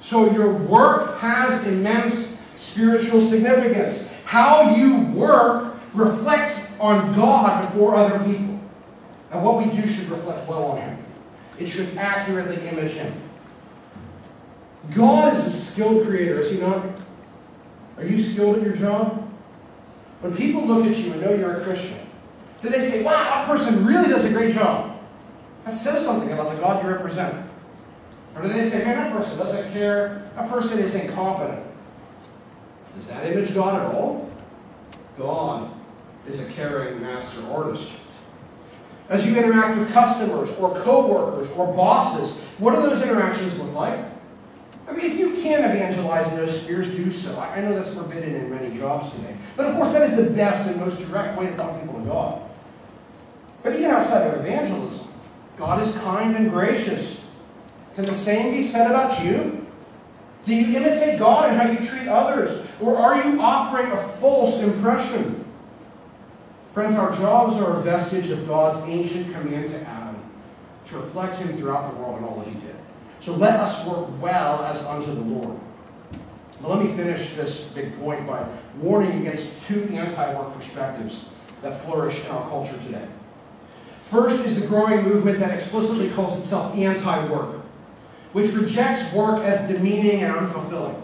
[0.00, 4.06] So your work has immense spiritual significance.
[4.24, 5.65] How you work
[5.96, 8.60] reflects on God before other people.
[9.30, 10.98] And what we do should reflect well on Him.
[11.58, 13.12] It should accurately image Him.
[14.94, 16.84] God is a skilled creator, is He not?
[17.96, 19.28] Are you skilled at your job?
[20.20, 21.98] When people look at you and know you're a Christian,
[22.62, 24.98] do they say, wow, that person really does a great job?
[25.64, 27.44] That says something about the God you represent.
[28.34, 31.64] Or do they say, man, that person doesn't care, that person is incompetent?
[32.94, 34.30] Does that image God at all?
[35.18, 35.75] God
[36.28, 37.92] is a caring master artist.
[39.08, 44.00] As you interact with customers or co-workers or bosses, what do those interactions look like?
[44.88, 47.38] I mean, if you can evangelize in those spheres, do so.
[47.38, 49.36] I know that's forbidden in many jobs today.
[49.56, 52.06] But of course, that is the best and most direct way to point people to
[52.06, 52.42] God.
[53.62, 55.08] But even outside of evangelism,
[55.56, 57.20] God is kind and gracious.
[57.94, 59.66] Can the same be said about you?
[60.44, 62.64] Do you imitate God in how you treat others?
[62.80, 65.45] Or are you offering a false impression?
[66.76, 70.22] Friends, our jobs are a vestige of God's ancient command to Adam
[70.88, 72.76] to reflect him throughout the world and all that he did.
[73.20, 75.58] So let us work well as unto the Lord.
[76.60, 78.46] But let me finish this big point by
[78.78, 81.24] warning against two anti work perspectives
[81.62, 83.08] that flourish in our culture today.
[84.10, 87.58] First is the growing movement that explicitly calls itself anti work,
[88.34, 91.00] which rejects work as demeaning and unfulfilling,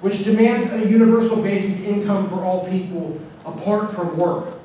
[0.00, 4.57] which demands a universal basic income for all people apart from work.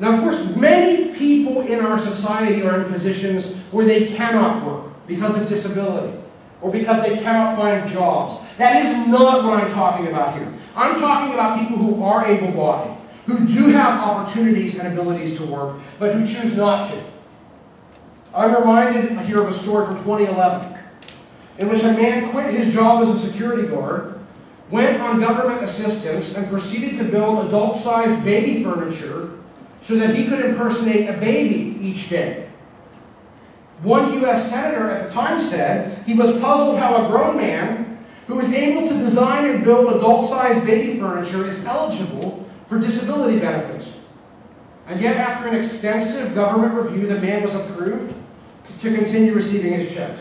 [0.00, 4.92] Now, of course, many people in our society are in positions where they cannot work
[5.06, 6.16] because of disability
[6.60, 8.44] or because they cannot find jobs.
[8.58, 10.52] That is not what I'm talking about here.
[10.76, 12.96] I'm talking about people who are able bodied,
[13.26, 17.02] who do have opportunities and abilities to work, but who choose not to.
[18.34, 20.78] I'm reminded here of a story from 2011
[21.58, 24.18] in which a man quit his job as a security guard,
[24.70, 29.30] went on government assistance, and proceeded to build adult sized baby furniture
[29.82, 32.48] so that he could impersonate a baby each day.
[33.82, 34.50] One U.S.
[34.50, 38.88] senator at the time said he was puzzled how a grown man who was able
[38.88, 43.92] to design and build adult sized baby furniture is eligible for disability benefits.
[44.86, 48.14] And yet, after an extensive government review, the man was approved
[48.80, 50.20] to continue receiving his checks.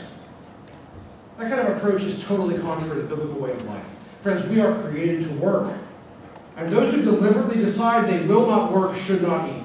[1.37, 3.85] That kind of approach is totally contrary to the biblical way of life.
[4.21, 5.73] Friends, we are created to work.
[6.57, 9.63] And those who deliberately decide they will not work should not eat.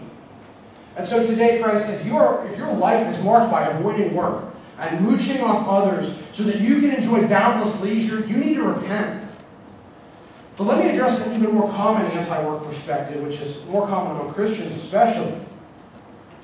[0.95, 4.45] And so today, friends, if, your if your life is marked by avoiding work
[4.79, 9.27] and mooching off others so that you can enjoy boundless leisure, you need to repent.
[10.59, 14.21] But let me address an even more common anti work perspective, which is more common
[14.21, 15.41] among Christians especially,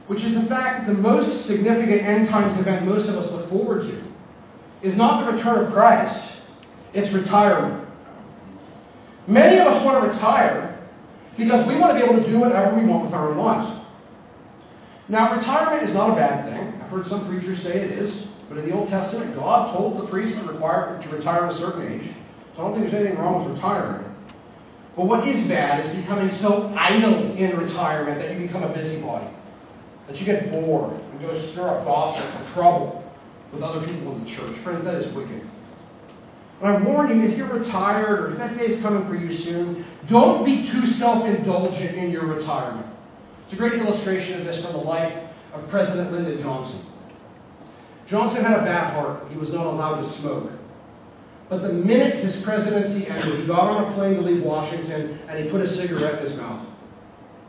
[0.07, 3.51] which is the fact that the most significant end times event most of us look
[3.51, 4.03] forward to
[4.81, 6.33] is not the return of Christ,
[6.95, 7.88] it's retirement.
[9.29, 10.79] Many of us want to retire
[11.37, 13.79] because we want to be able to do whatever we want with our own lives.
[15.07, 16.81] Now, retirement is not a bad thing.
[16.83, 18.25] I've heard some preachers say it is.
[18.49, 21.55] But in the Old Testament, God told the priest to, require, to retire at a
[21.55, 22.09] certain age.
[22.57, 24.05] So I don't think there's anything wrong with retiring.
[24.97, 29.27] But what is bad is becoming so idle in retirement that you become a busybody.
[30.07, 33.05] That you get bored and go stir up gossip and trouble
[33.53, 34.57] with other people in the church.
[34.57, 35.47] Friends, that is wicked.
[36.61, 39.31] And I warn you, if you're retired or if that day is coming for you
[39.31, 42.87] soon, don't be too self-indulgent in your retirement.
[43.45, 45.17] It's a great illustration of this from the life
[45.55, 46.85] of President Lyndon Johnson.
[48.07, 49.27] Johnson had a bad heart.
[49.31, 50.51] He was not allowed to smoke.
[51.49, 55.43] But the minute his presidency ended, he got on a plane to leave Washington and
[55.43, 56.67] he put a cigarette in his mouth.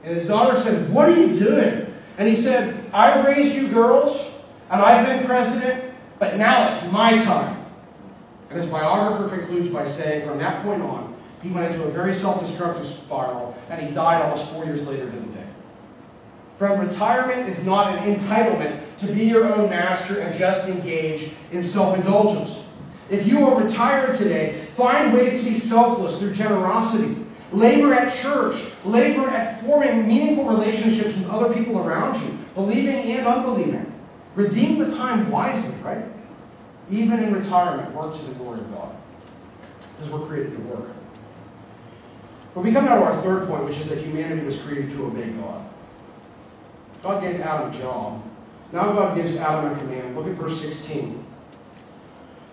[0.03, 1.93] And his daughter said, What are you doing?
[2.17, 4.17] And he said, I've raised you girls
[4.69, 7.58] and I've been president, but now it's my time.
[8.49, 12.15] And his biographer concludes by saying, From that point on, he went into a very
[12.15, 15.39] self destructive spiral and he died almost four years later to the day
[16.59, 21.63] from retirement is not an entitlement to be your own master and just engage in
[21.63, 22.59] self indulgence.
[23.09, 27.15] If you are retired today, find ways to be selfless through generosity.
[27.53, 28.61] Labor at church.
[28.83, 33.91] Labor at forming meaningful relationships with other people around you, believing and unbelieving.
[34.35, 36.03] Redeem the time wisely, right?
[36.89, 38.95] Even in retirement, work to the glory of God.
[39.97, 40.89] Because we're created to work.
[42.55, 45.05] But we come now to our third point, which is that humanity was created to
[45.05, 45.65] obey God.
[47.01, 48.23] God gave Adam a job.
[48.71, 50.15] Now God gives Adam a command.
[50.15, 51.25] Look at verse 16.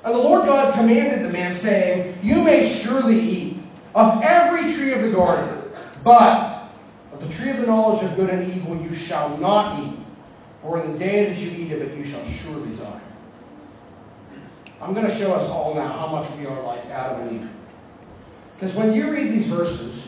[0.04, 3.56] And the Lord God commanded the man, saying, You may surely eat
[3.94, 5.62] of every tree of the garden,
[6.04, 6.68] but
[7.12, 9.98] of the tree of the knowledge of good and evil you shall not eat,
[10.62, 13.00] for in the day that you eat of it you shall surely die.
[14.80, 17.50] I'm going to show us all now how much we are like Adam and Eve.
[18.54, 20.02] Because when you read these verses,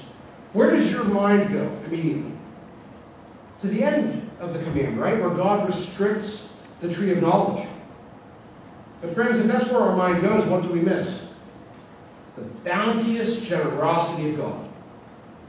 [0.52, 2.32] where does your mind go immediately?
[3.60, 5.20] To the end of the command, right?
[5.20, 6.46] Where God restricts
[6.80, 7.66] the tree of knowledge.
[9.00, 11.20] But friends, if that's where our mind goes, what do we miss?
[12.36, 14.68] The bounteous generosity of God.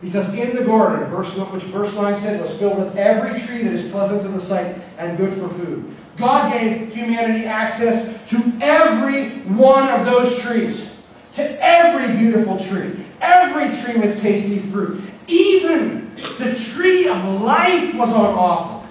[0.01, 3.73] Because in the garden, verse, which verse 9 said was filled with every tree that
[3.73, 5.93] is pleasant to the sight and good for food.
[6.19, 10.85] God gave humanity access to every one of those trees,
[11.33, 15.01] to every beautiful tree, every tree with tasty fruit.
[15.27, 18.87] Even the tree of life was on offer.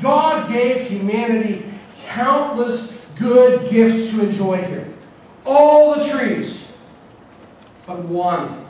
[0.00, 1.64] God gave humanity
[2.06, 4.88] countless good gifts to enjoy here.
[5.44, 6.60] All the trees,
[7.84, 8.64] but one.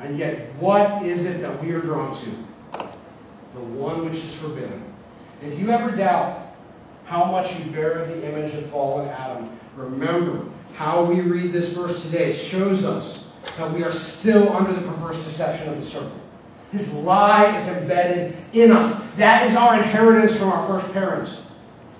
[0.00, 2.30] And yet, what is it that we are drawn to?
[3.54, 4.91] The one which is forbidden.
[5.44, 6.54] If you ever doubt
[7.04, 12.00] how much you bear the image of fallen Adam, remember how we read this verse
[12.02, 13.26] today shows us
[13.56, 16.20] that we are still under the perverse deception of the serpent.
[16.70, 19.02] His lie is embedded in us.
[19.16, 21.38] That is our inheritance from our first parents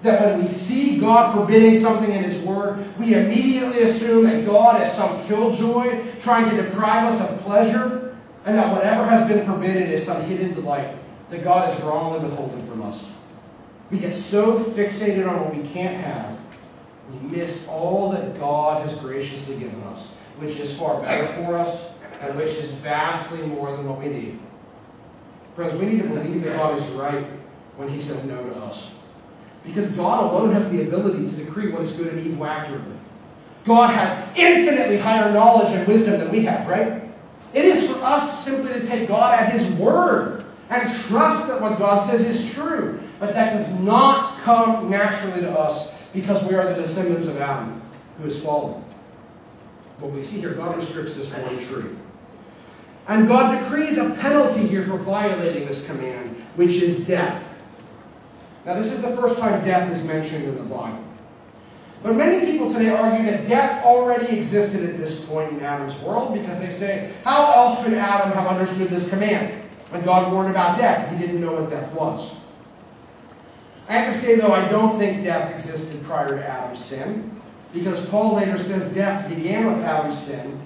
[0.03, 4.83] that when we see God forbidding something in His Word, we immediately assume that God
[4.83, 9.85] is some killjoy trying to deprive us of pleasure, and that whatever has been forbidden
[9.85, 10.97] is some hidden delight
[11.31, 13.03] that God is wrongly withholding from us.
[13.93, 16.39] We get so fixated on what we can't have,
[17.13, 20.07] we miss all that God has graciously given us,
[20.39, 21.91] which is far better for us
[22.23, 24.39] and which is vastly more than what we need.
[25.55, 27.27] Friends, we need to believe that God is right
[27.77, 28.91] when He says no to us.
[29.63, 32.97] Because God alone has the ability to decree what is good and evil accurately.
[33.67, 37.03] God has infinitely higher knowledge and wisdom than we have, right?
[37.53, 41.79] It is for us simply to take God at His word and trust that what
[41.79, 43.02] God says is true.
[43.23, 47.81] But that does not come naturally to us because we are the descendants of Adam,
[48.19, 48.83] who is fallen.
[50.01, 51.91] What we see here, God restricts this one tree.
[53.07, 57.45] And God decrees a penalty here for violating this command, which is death.
[58.67, 61.05] Now, this is the first time death is mentioned in the Bible.
[62.03, 66.35] But many people today argue that death already existed at this point in Adam's world
[66.35, 69.63] because they say, how else could Adam have understood this command?
[69.91, 72.42] When God warned about death, he didn't know what death was.
[73.93, 77.39] I have to say, though, I don't think death existed prior to Adam's sin,
[77.75, 80.63] because Paul later says death began with Adam's sin,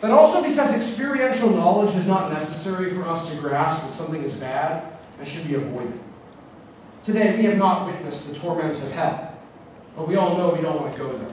[0.00, 4.32] but also because experiential knowledge is not necessary for us to grasp that something is
[4.32, 6.00] bad and should be avoided.
[7.04, 9.38] Today, we have not witnessed the torments of hell,
[9.96, 11.30] but we all know we don't want to go there.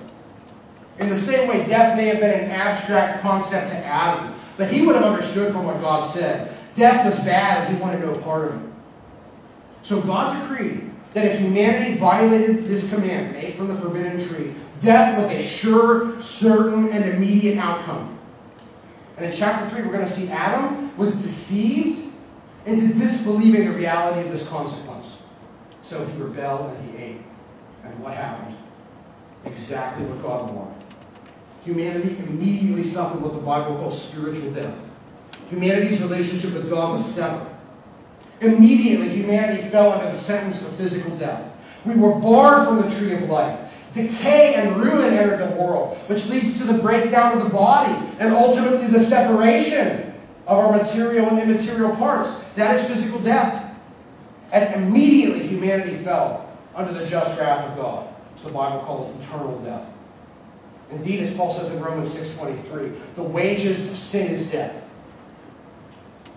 [0.99, 4.86] In the same way, death may have been an abstract concept to Adam, but he
[4.86, 6.55] would have understood from what God said.
[6.75, 8.66] Death was bad and he wanted no part of it.
[9.82, 15.17] So God decreed that if humanity violated this command made from the forbidden tree, death
[15.17, 18.17] was a sure, certain, and immediate outcome.
[19.17, 22.13] And in chapter 3, we're going to see Adam was deceived
[22.65, 25.15] into disbelieving the reality of this consequence.
[25.82, 27.21] So he rebelled and he ate.
[27.84, 28.55] And what happened?
[29.45, 30.84] Exactly what God wanted.
[31.63, 34.78] Humanity immediately suffered what the Bible calls spiritual death.
[35.49, 37.47] Humanity's relationship with God was severed.
[38.41, 41.51] Immediately, humanity fell under the sentence of physical death.
[41.85, 43.59] We were barred from the tree of life.
[43.93, 48.33] Decay and ruin entered the world, which leads to the breakdown of the body and
[48.33, 50.13] ultimately the separation
[50.45, 52.29] of our material and immaterial parts.
[52.55, 53.75] That is physical death.
[54.51, 58.07] And immediately humanity fell under the just wrath of God.
[58.38, 59.85] So the Bible calls it eternal death.
[60.91, 64.83] Indeed, as Paul says in Romans 6.23, the wages of sin is death.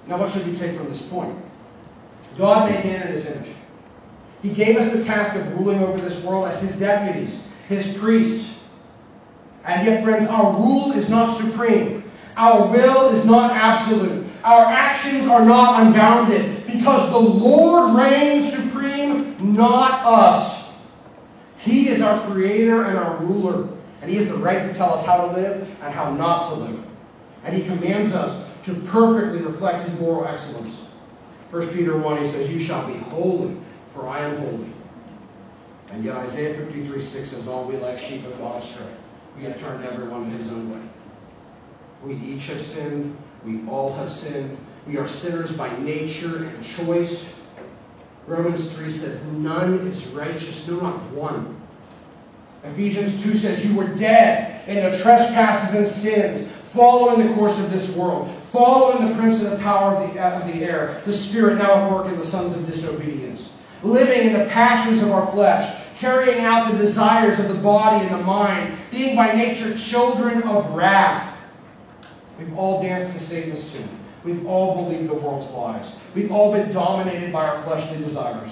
[0.07, 1.37] Now what should we take from this point?
[2.39, 3.49] God made man in his image.
[4.43, 8.55] He gave us the task of ruling over this world as his deputies, his priests.
[9.65, 12.11] And yet, friends, our rule is not supreme.
[12.37, 14.27] Our will is not absolute.
[14.43, 20.65] Our actions are not unbounded because the Lord reigns supreme, not us.
[21.59, 23.69] He is our creator and our ruler,
[24.01, 26.55] and He has the right to tell us how to live and how not to
[26.55, 26.83] live.
[27.45, 30.75] And He commands us to perfectly reflect His moral excellence.
[31.51, 33.57] 1 Peter 1, he says, You shall be holy,
[33.93, 34.73] for I am holy.
[35.91, 38.87] And yet Isaiah 53 6 says, All we like sheep have gone astray.
[39.37, 40.89] We have turned everyone his own way.
[42.05, 43.17] We each have sinned.
[43.45, 44.57] We all have sinned.
[44.87, 47.25] We are sinners by nature and choice.
[48.27, 51.61] Romans 3 says, None is righteous, no, not one.
[52.63, 57.71] Ephesians 2 says, You were dead in the trespasses and sins, following the course of
[57.73, 61.13] this world, following the prince of the power of the, uh, of the air, the
[61.13, 63.51] spirit now at work in the sons of disobedience,
[63.83, 68.15] living in the passions of our flesh, carrying out the desires of the body and
[68.15, 71.37] the mind, being by nature children of wrath.
[72.39, 73.89] We've all danced to Satan's tune.
[74.25, 75.97] We've all believed the world's lies.
[76.15, 78.51] We've all been dominated by our fleshly desires,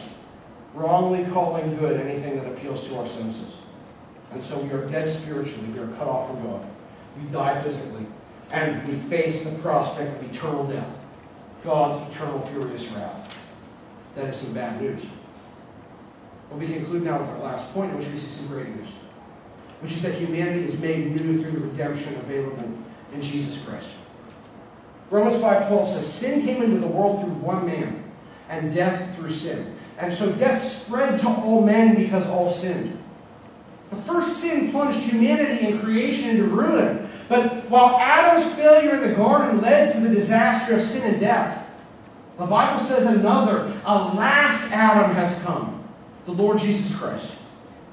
[0.74, 3.56] wrongly calling good anything that appeals to our senses.
[4.30, 5.68] And so we are dead spiritually.
[5.68, 6.66] We are cut off from God.
[7.18, 8.06] We die physically.
[8.50, 10.88] And we face the prospect of eternal death.
[11.64, 13.34] God's eternal furious wrath.
[14.14, 15.02] That is some bad news.
[16.48, 18.88] But we conclude now with our last point, in which we see some great news,
[19.80, 22.72] which is that humanity is made new through the redemption available
[23.12, 23.88] in Jesus Christ.
[25.10, 28.02] Romans 5.12 says, Sin came into the world through one man,
[28.48, 29.76] and death through sin.
[29.98, 32.96] And so death spread to all men because all sinned.
[33.90, 37.07] The first sin plunged humanity and creation into ruin.
[37.28, 41.66] But while Adam's failure in the garden led to the disaster of sin and death,
[42.38, 45.82] the Bible says another, a last Adam has come,
[46.24, 47.28] the Lord Jesus Christ.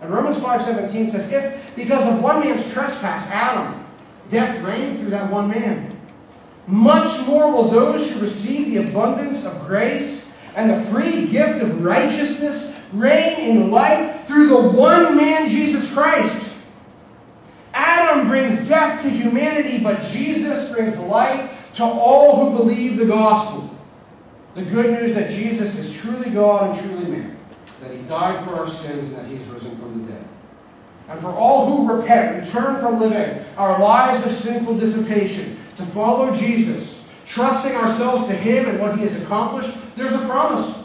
[0.02, 3.86] And Romans 5.17 says, if because of one man's trespass, Adam,
[4.30, 6.00] death reigned through that one man,
[6.68, 11.84] much more will those who receive the abundance of grace and the free gift of
[11.84, 16.45] righteousness reign in life through the one man, Jesus Christ.
[18.36, 23.74] Brings death to humanity, but Jesus brings life to all who believe the gospel.
[24.56, 27.38] The good news that Jesus is truly God and truly man,
[27.80, 30.26] that he died for our sins and that he's risen from the dead.
[31.08, 35.86] And for all who repent and turn from living our lives of sinful dissipation to
[35.86, 40.76] follow Jesus, trusting ourselves to him and what he has accomplished, there's a promise.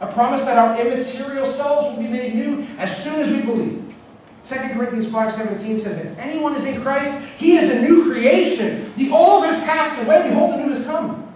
[0.00, 3.83] A promise that our immaterial selves will be made new as soon as we believe.
[4.46, 8.92] 2 Corinthians 5.17 says, If anyone is in Christ, he is a new creation.
[8.96, 11.32] The old has passed away, behold, the new has come.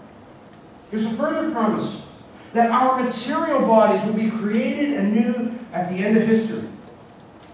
[0.91, 2.03] There's a further promise
[2.53, 6.69] that our material bodies will be created anew at the end of history.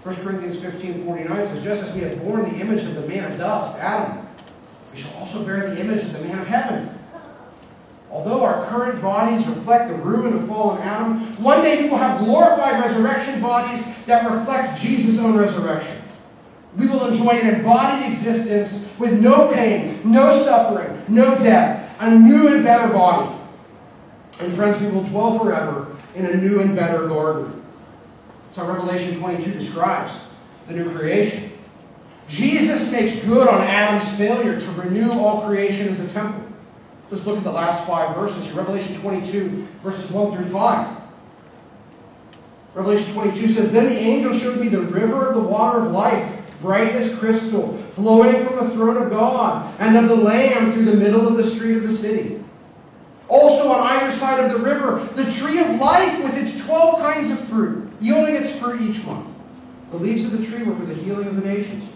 [0.03, 3.39] 1 Corinthians 15.49 says, Just as we have borne the image of the man of
[3.39, 4.27] dust, Adam,
[4.93, 6.99] we shall also bear the image of the man of heaven.
[8.15, 12.21] Although our current bodies reflect the ruin of fallen Adam, one day we will have
[12.21, 16.01] glorified resurrection bodies that reflect Jesus' own resurrection.
[16.77, 22.55] We will enjoy an embodied existence with no pain, no suffering, no death, a new
[22.55, 23.37] and better body.
[24.39, 27.65] And friends, we will dwell forever in a new and better garden.
[28.45, 30.13] That's how Revelation 22 describes
[30.69, 31.51] the new creation.
[32.29, 36.54] Jesus makes good on Adam's failure to renew all creation as a temple.
[37.15, 38.55] Let's look at the last five verses here.
[38.55, 40.97] Revelation 22, verses 1 through 5.
[42.75, 46.41] Revelation 22 says, Then the angel showed me the river of the water of life,
[46.61, 50.97] bright as crystal, flowing from the throne of God and of the Lamb through the
[50.97, 52.43] middle of the street of the city.
[53.29, 57.31] Also on either side of the river, the tree of life with its 12 kinds
[57.31, 59.29] of fruit, yielding its fruit each month.
[59.93, 61.89] The leaves of the tree were for the healing of the nations.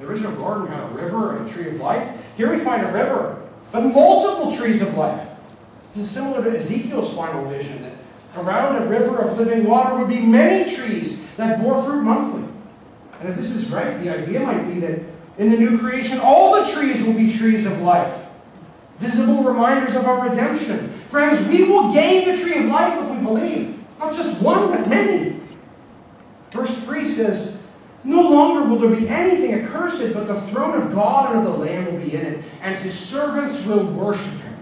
[0.00, 2.06] The original garden had a river and a tree of life.
[2.36, 3.41] Here we find a river
[3.72, 5.26] but multiple trees of life.
[5.94, 7.92] This is similar to Ezekiel's final vision that
[8.36, 12.48] around a river of living water would be many trees that bore fruit monthly.
[13.20, 15.00] And if this is right, the idea might be that
[15.38, 18.12] in the new creation, all the trees will be trees of life,
[18.98, 20.92] visible reminders of our redemption.
[21.08, 23.78] Friends, we will gain the tree of life if we believe.
[23.98, 25.40] Not just one, but many.
[26.50, 27.56] Verse 3 says,
[28.04, 31.58] no longer will there be anything accursed, but the throne of God and of the
[31.58, 34.56] Lamb will be in it, and his servants will worship him.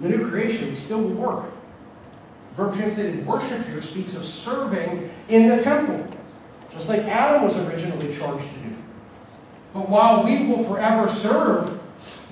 [0.00, 1.44] The new creation, we still will work.
[2.50, 6.06] The verb translated worship here speaks of serving in the temple,
[6.72, 8.76] just like Adam was originally charged to do.
[9.74, 11.78] But while we will forever serve,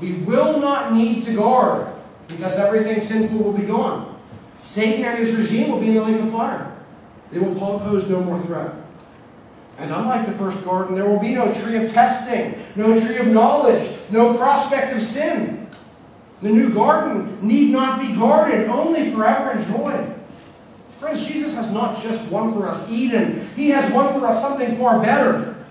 [0.00, 1.92] we will not need to guard,
[2.28, 4.18] because everything sinful will be gone.
[4.64, 6.76] Satan and his regime will be in the lake of fire.
[7.30, 8.72] They will pose no more threat.
[9.78, 13.28] And unlike the first garden, there will be no tree of testing, no tree of
[13.28, 15.68] knowledge, no prospect of sin.
[16.42, 20.14] The new garden need not be guarded, only forever enjoyed.
[20.98, 24.76] Friends, Jesus has not just won for us Eden, He has won for us something
[24.76, 25.64] far better.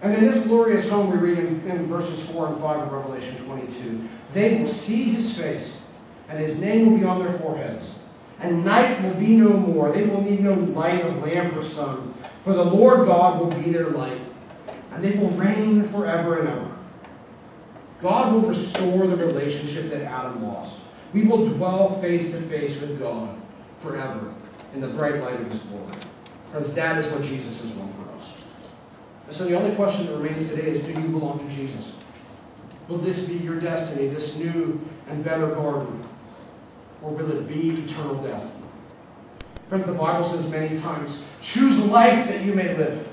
[0.00, 3.36] And in this glorious home, we read in, in verses 4 and 5 of Revelation
[3.44, 5.76] 22 they will see His face,
[6.28, 7.86] and His name will be on their foreheads.
[8.40, 9.92] And night will be no more.
[9.92, 13.70] They will need no light of lamp or sun, for the Lord God will be
[13.70, 14.20] their light,
[14.92, 16.70] and they will reign forever and ever.
[18.02, 20.76] God will restore the relationship that Adam lost.
[21.12, 23.34] We will dwell face to face with God
[23.78, 24.34] forever
[24.74, 25.94] in the bright light of His glory.
[26.50, 28.28] Friends, that is what Jesus has won for us.
[29.26, 31.92] And so the only question that remains today is do you belong to Jesus?
[32.88, 36.04] Will this be your destiny, this new and better garden?
[37.02, 38.50] Or will it be eternal death?
[39.68, 43.08] Friends, the Bible says many times, choose life that you may live.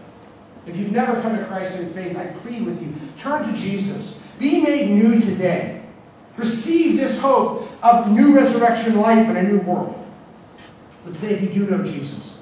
[0.65, 4.15] If you've never come to Christ in faith, I plead with you, turn to Jesus.
[4.39, 5.83] Be made new today.
[6.37, 9.97] Receive this hope of new resurrection life and a new world.
[11.03, 12.35] But today, if you do know Jesus,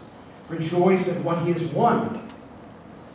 [0.47, 2.29] rejoice at what he has won.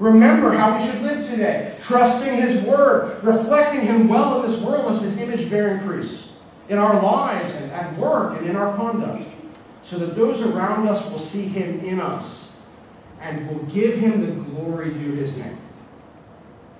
[0.01, 4.93] Remember how we should live today, trusting his word, reflecting him well in this world
[4.93, 6.29] as his image bearing priests,
[6.69, 9.29] in our lives and at work and in our conduct,
[9.85, 12.44] so that those around us will see him in us
[13.25, 15.57] and will give him the glory due his name.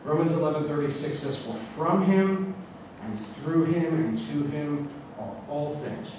[0.05, 2.55] Romans 11:36 says, "For from him
[3.03, 4.89] and through him and to him
[5.19, 6.13] are all things.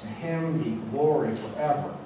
[0.00, 1.88] To him be glory forever.
[1.88, 2.01] Amen."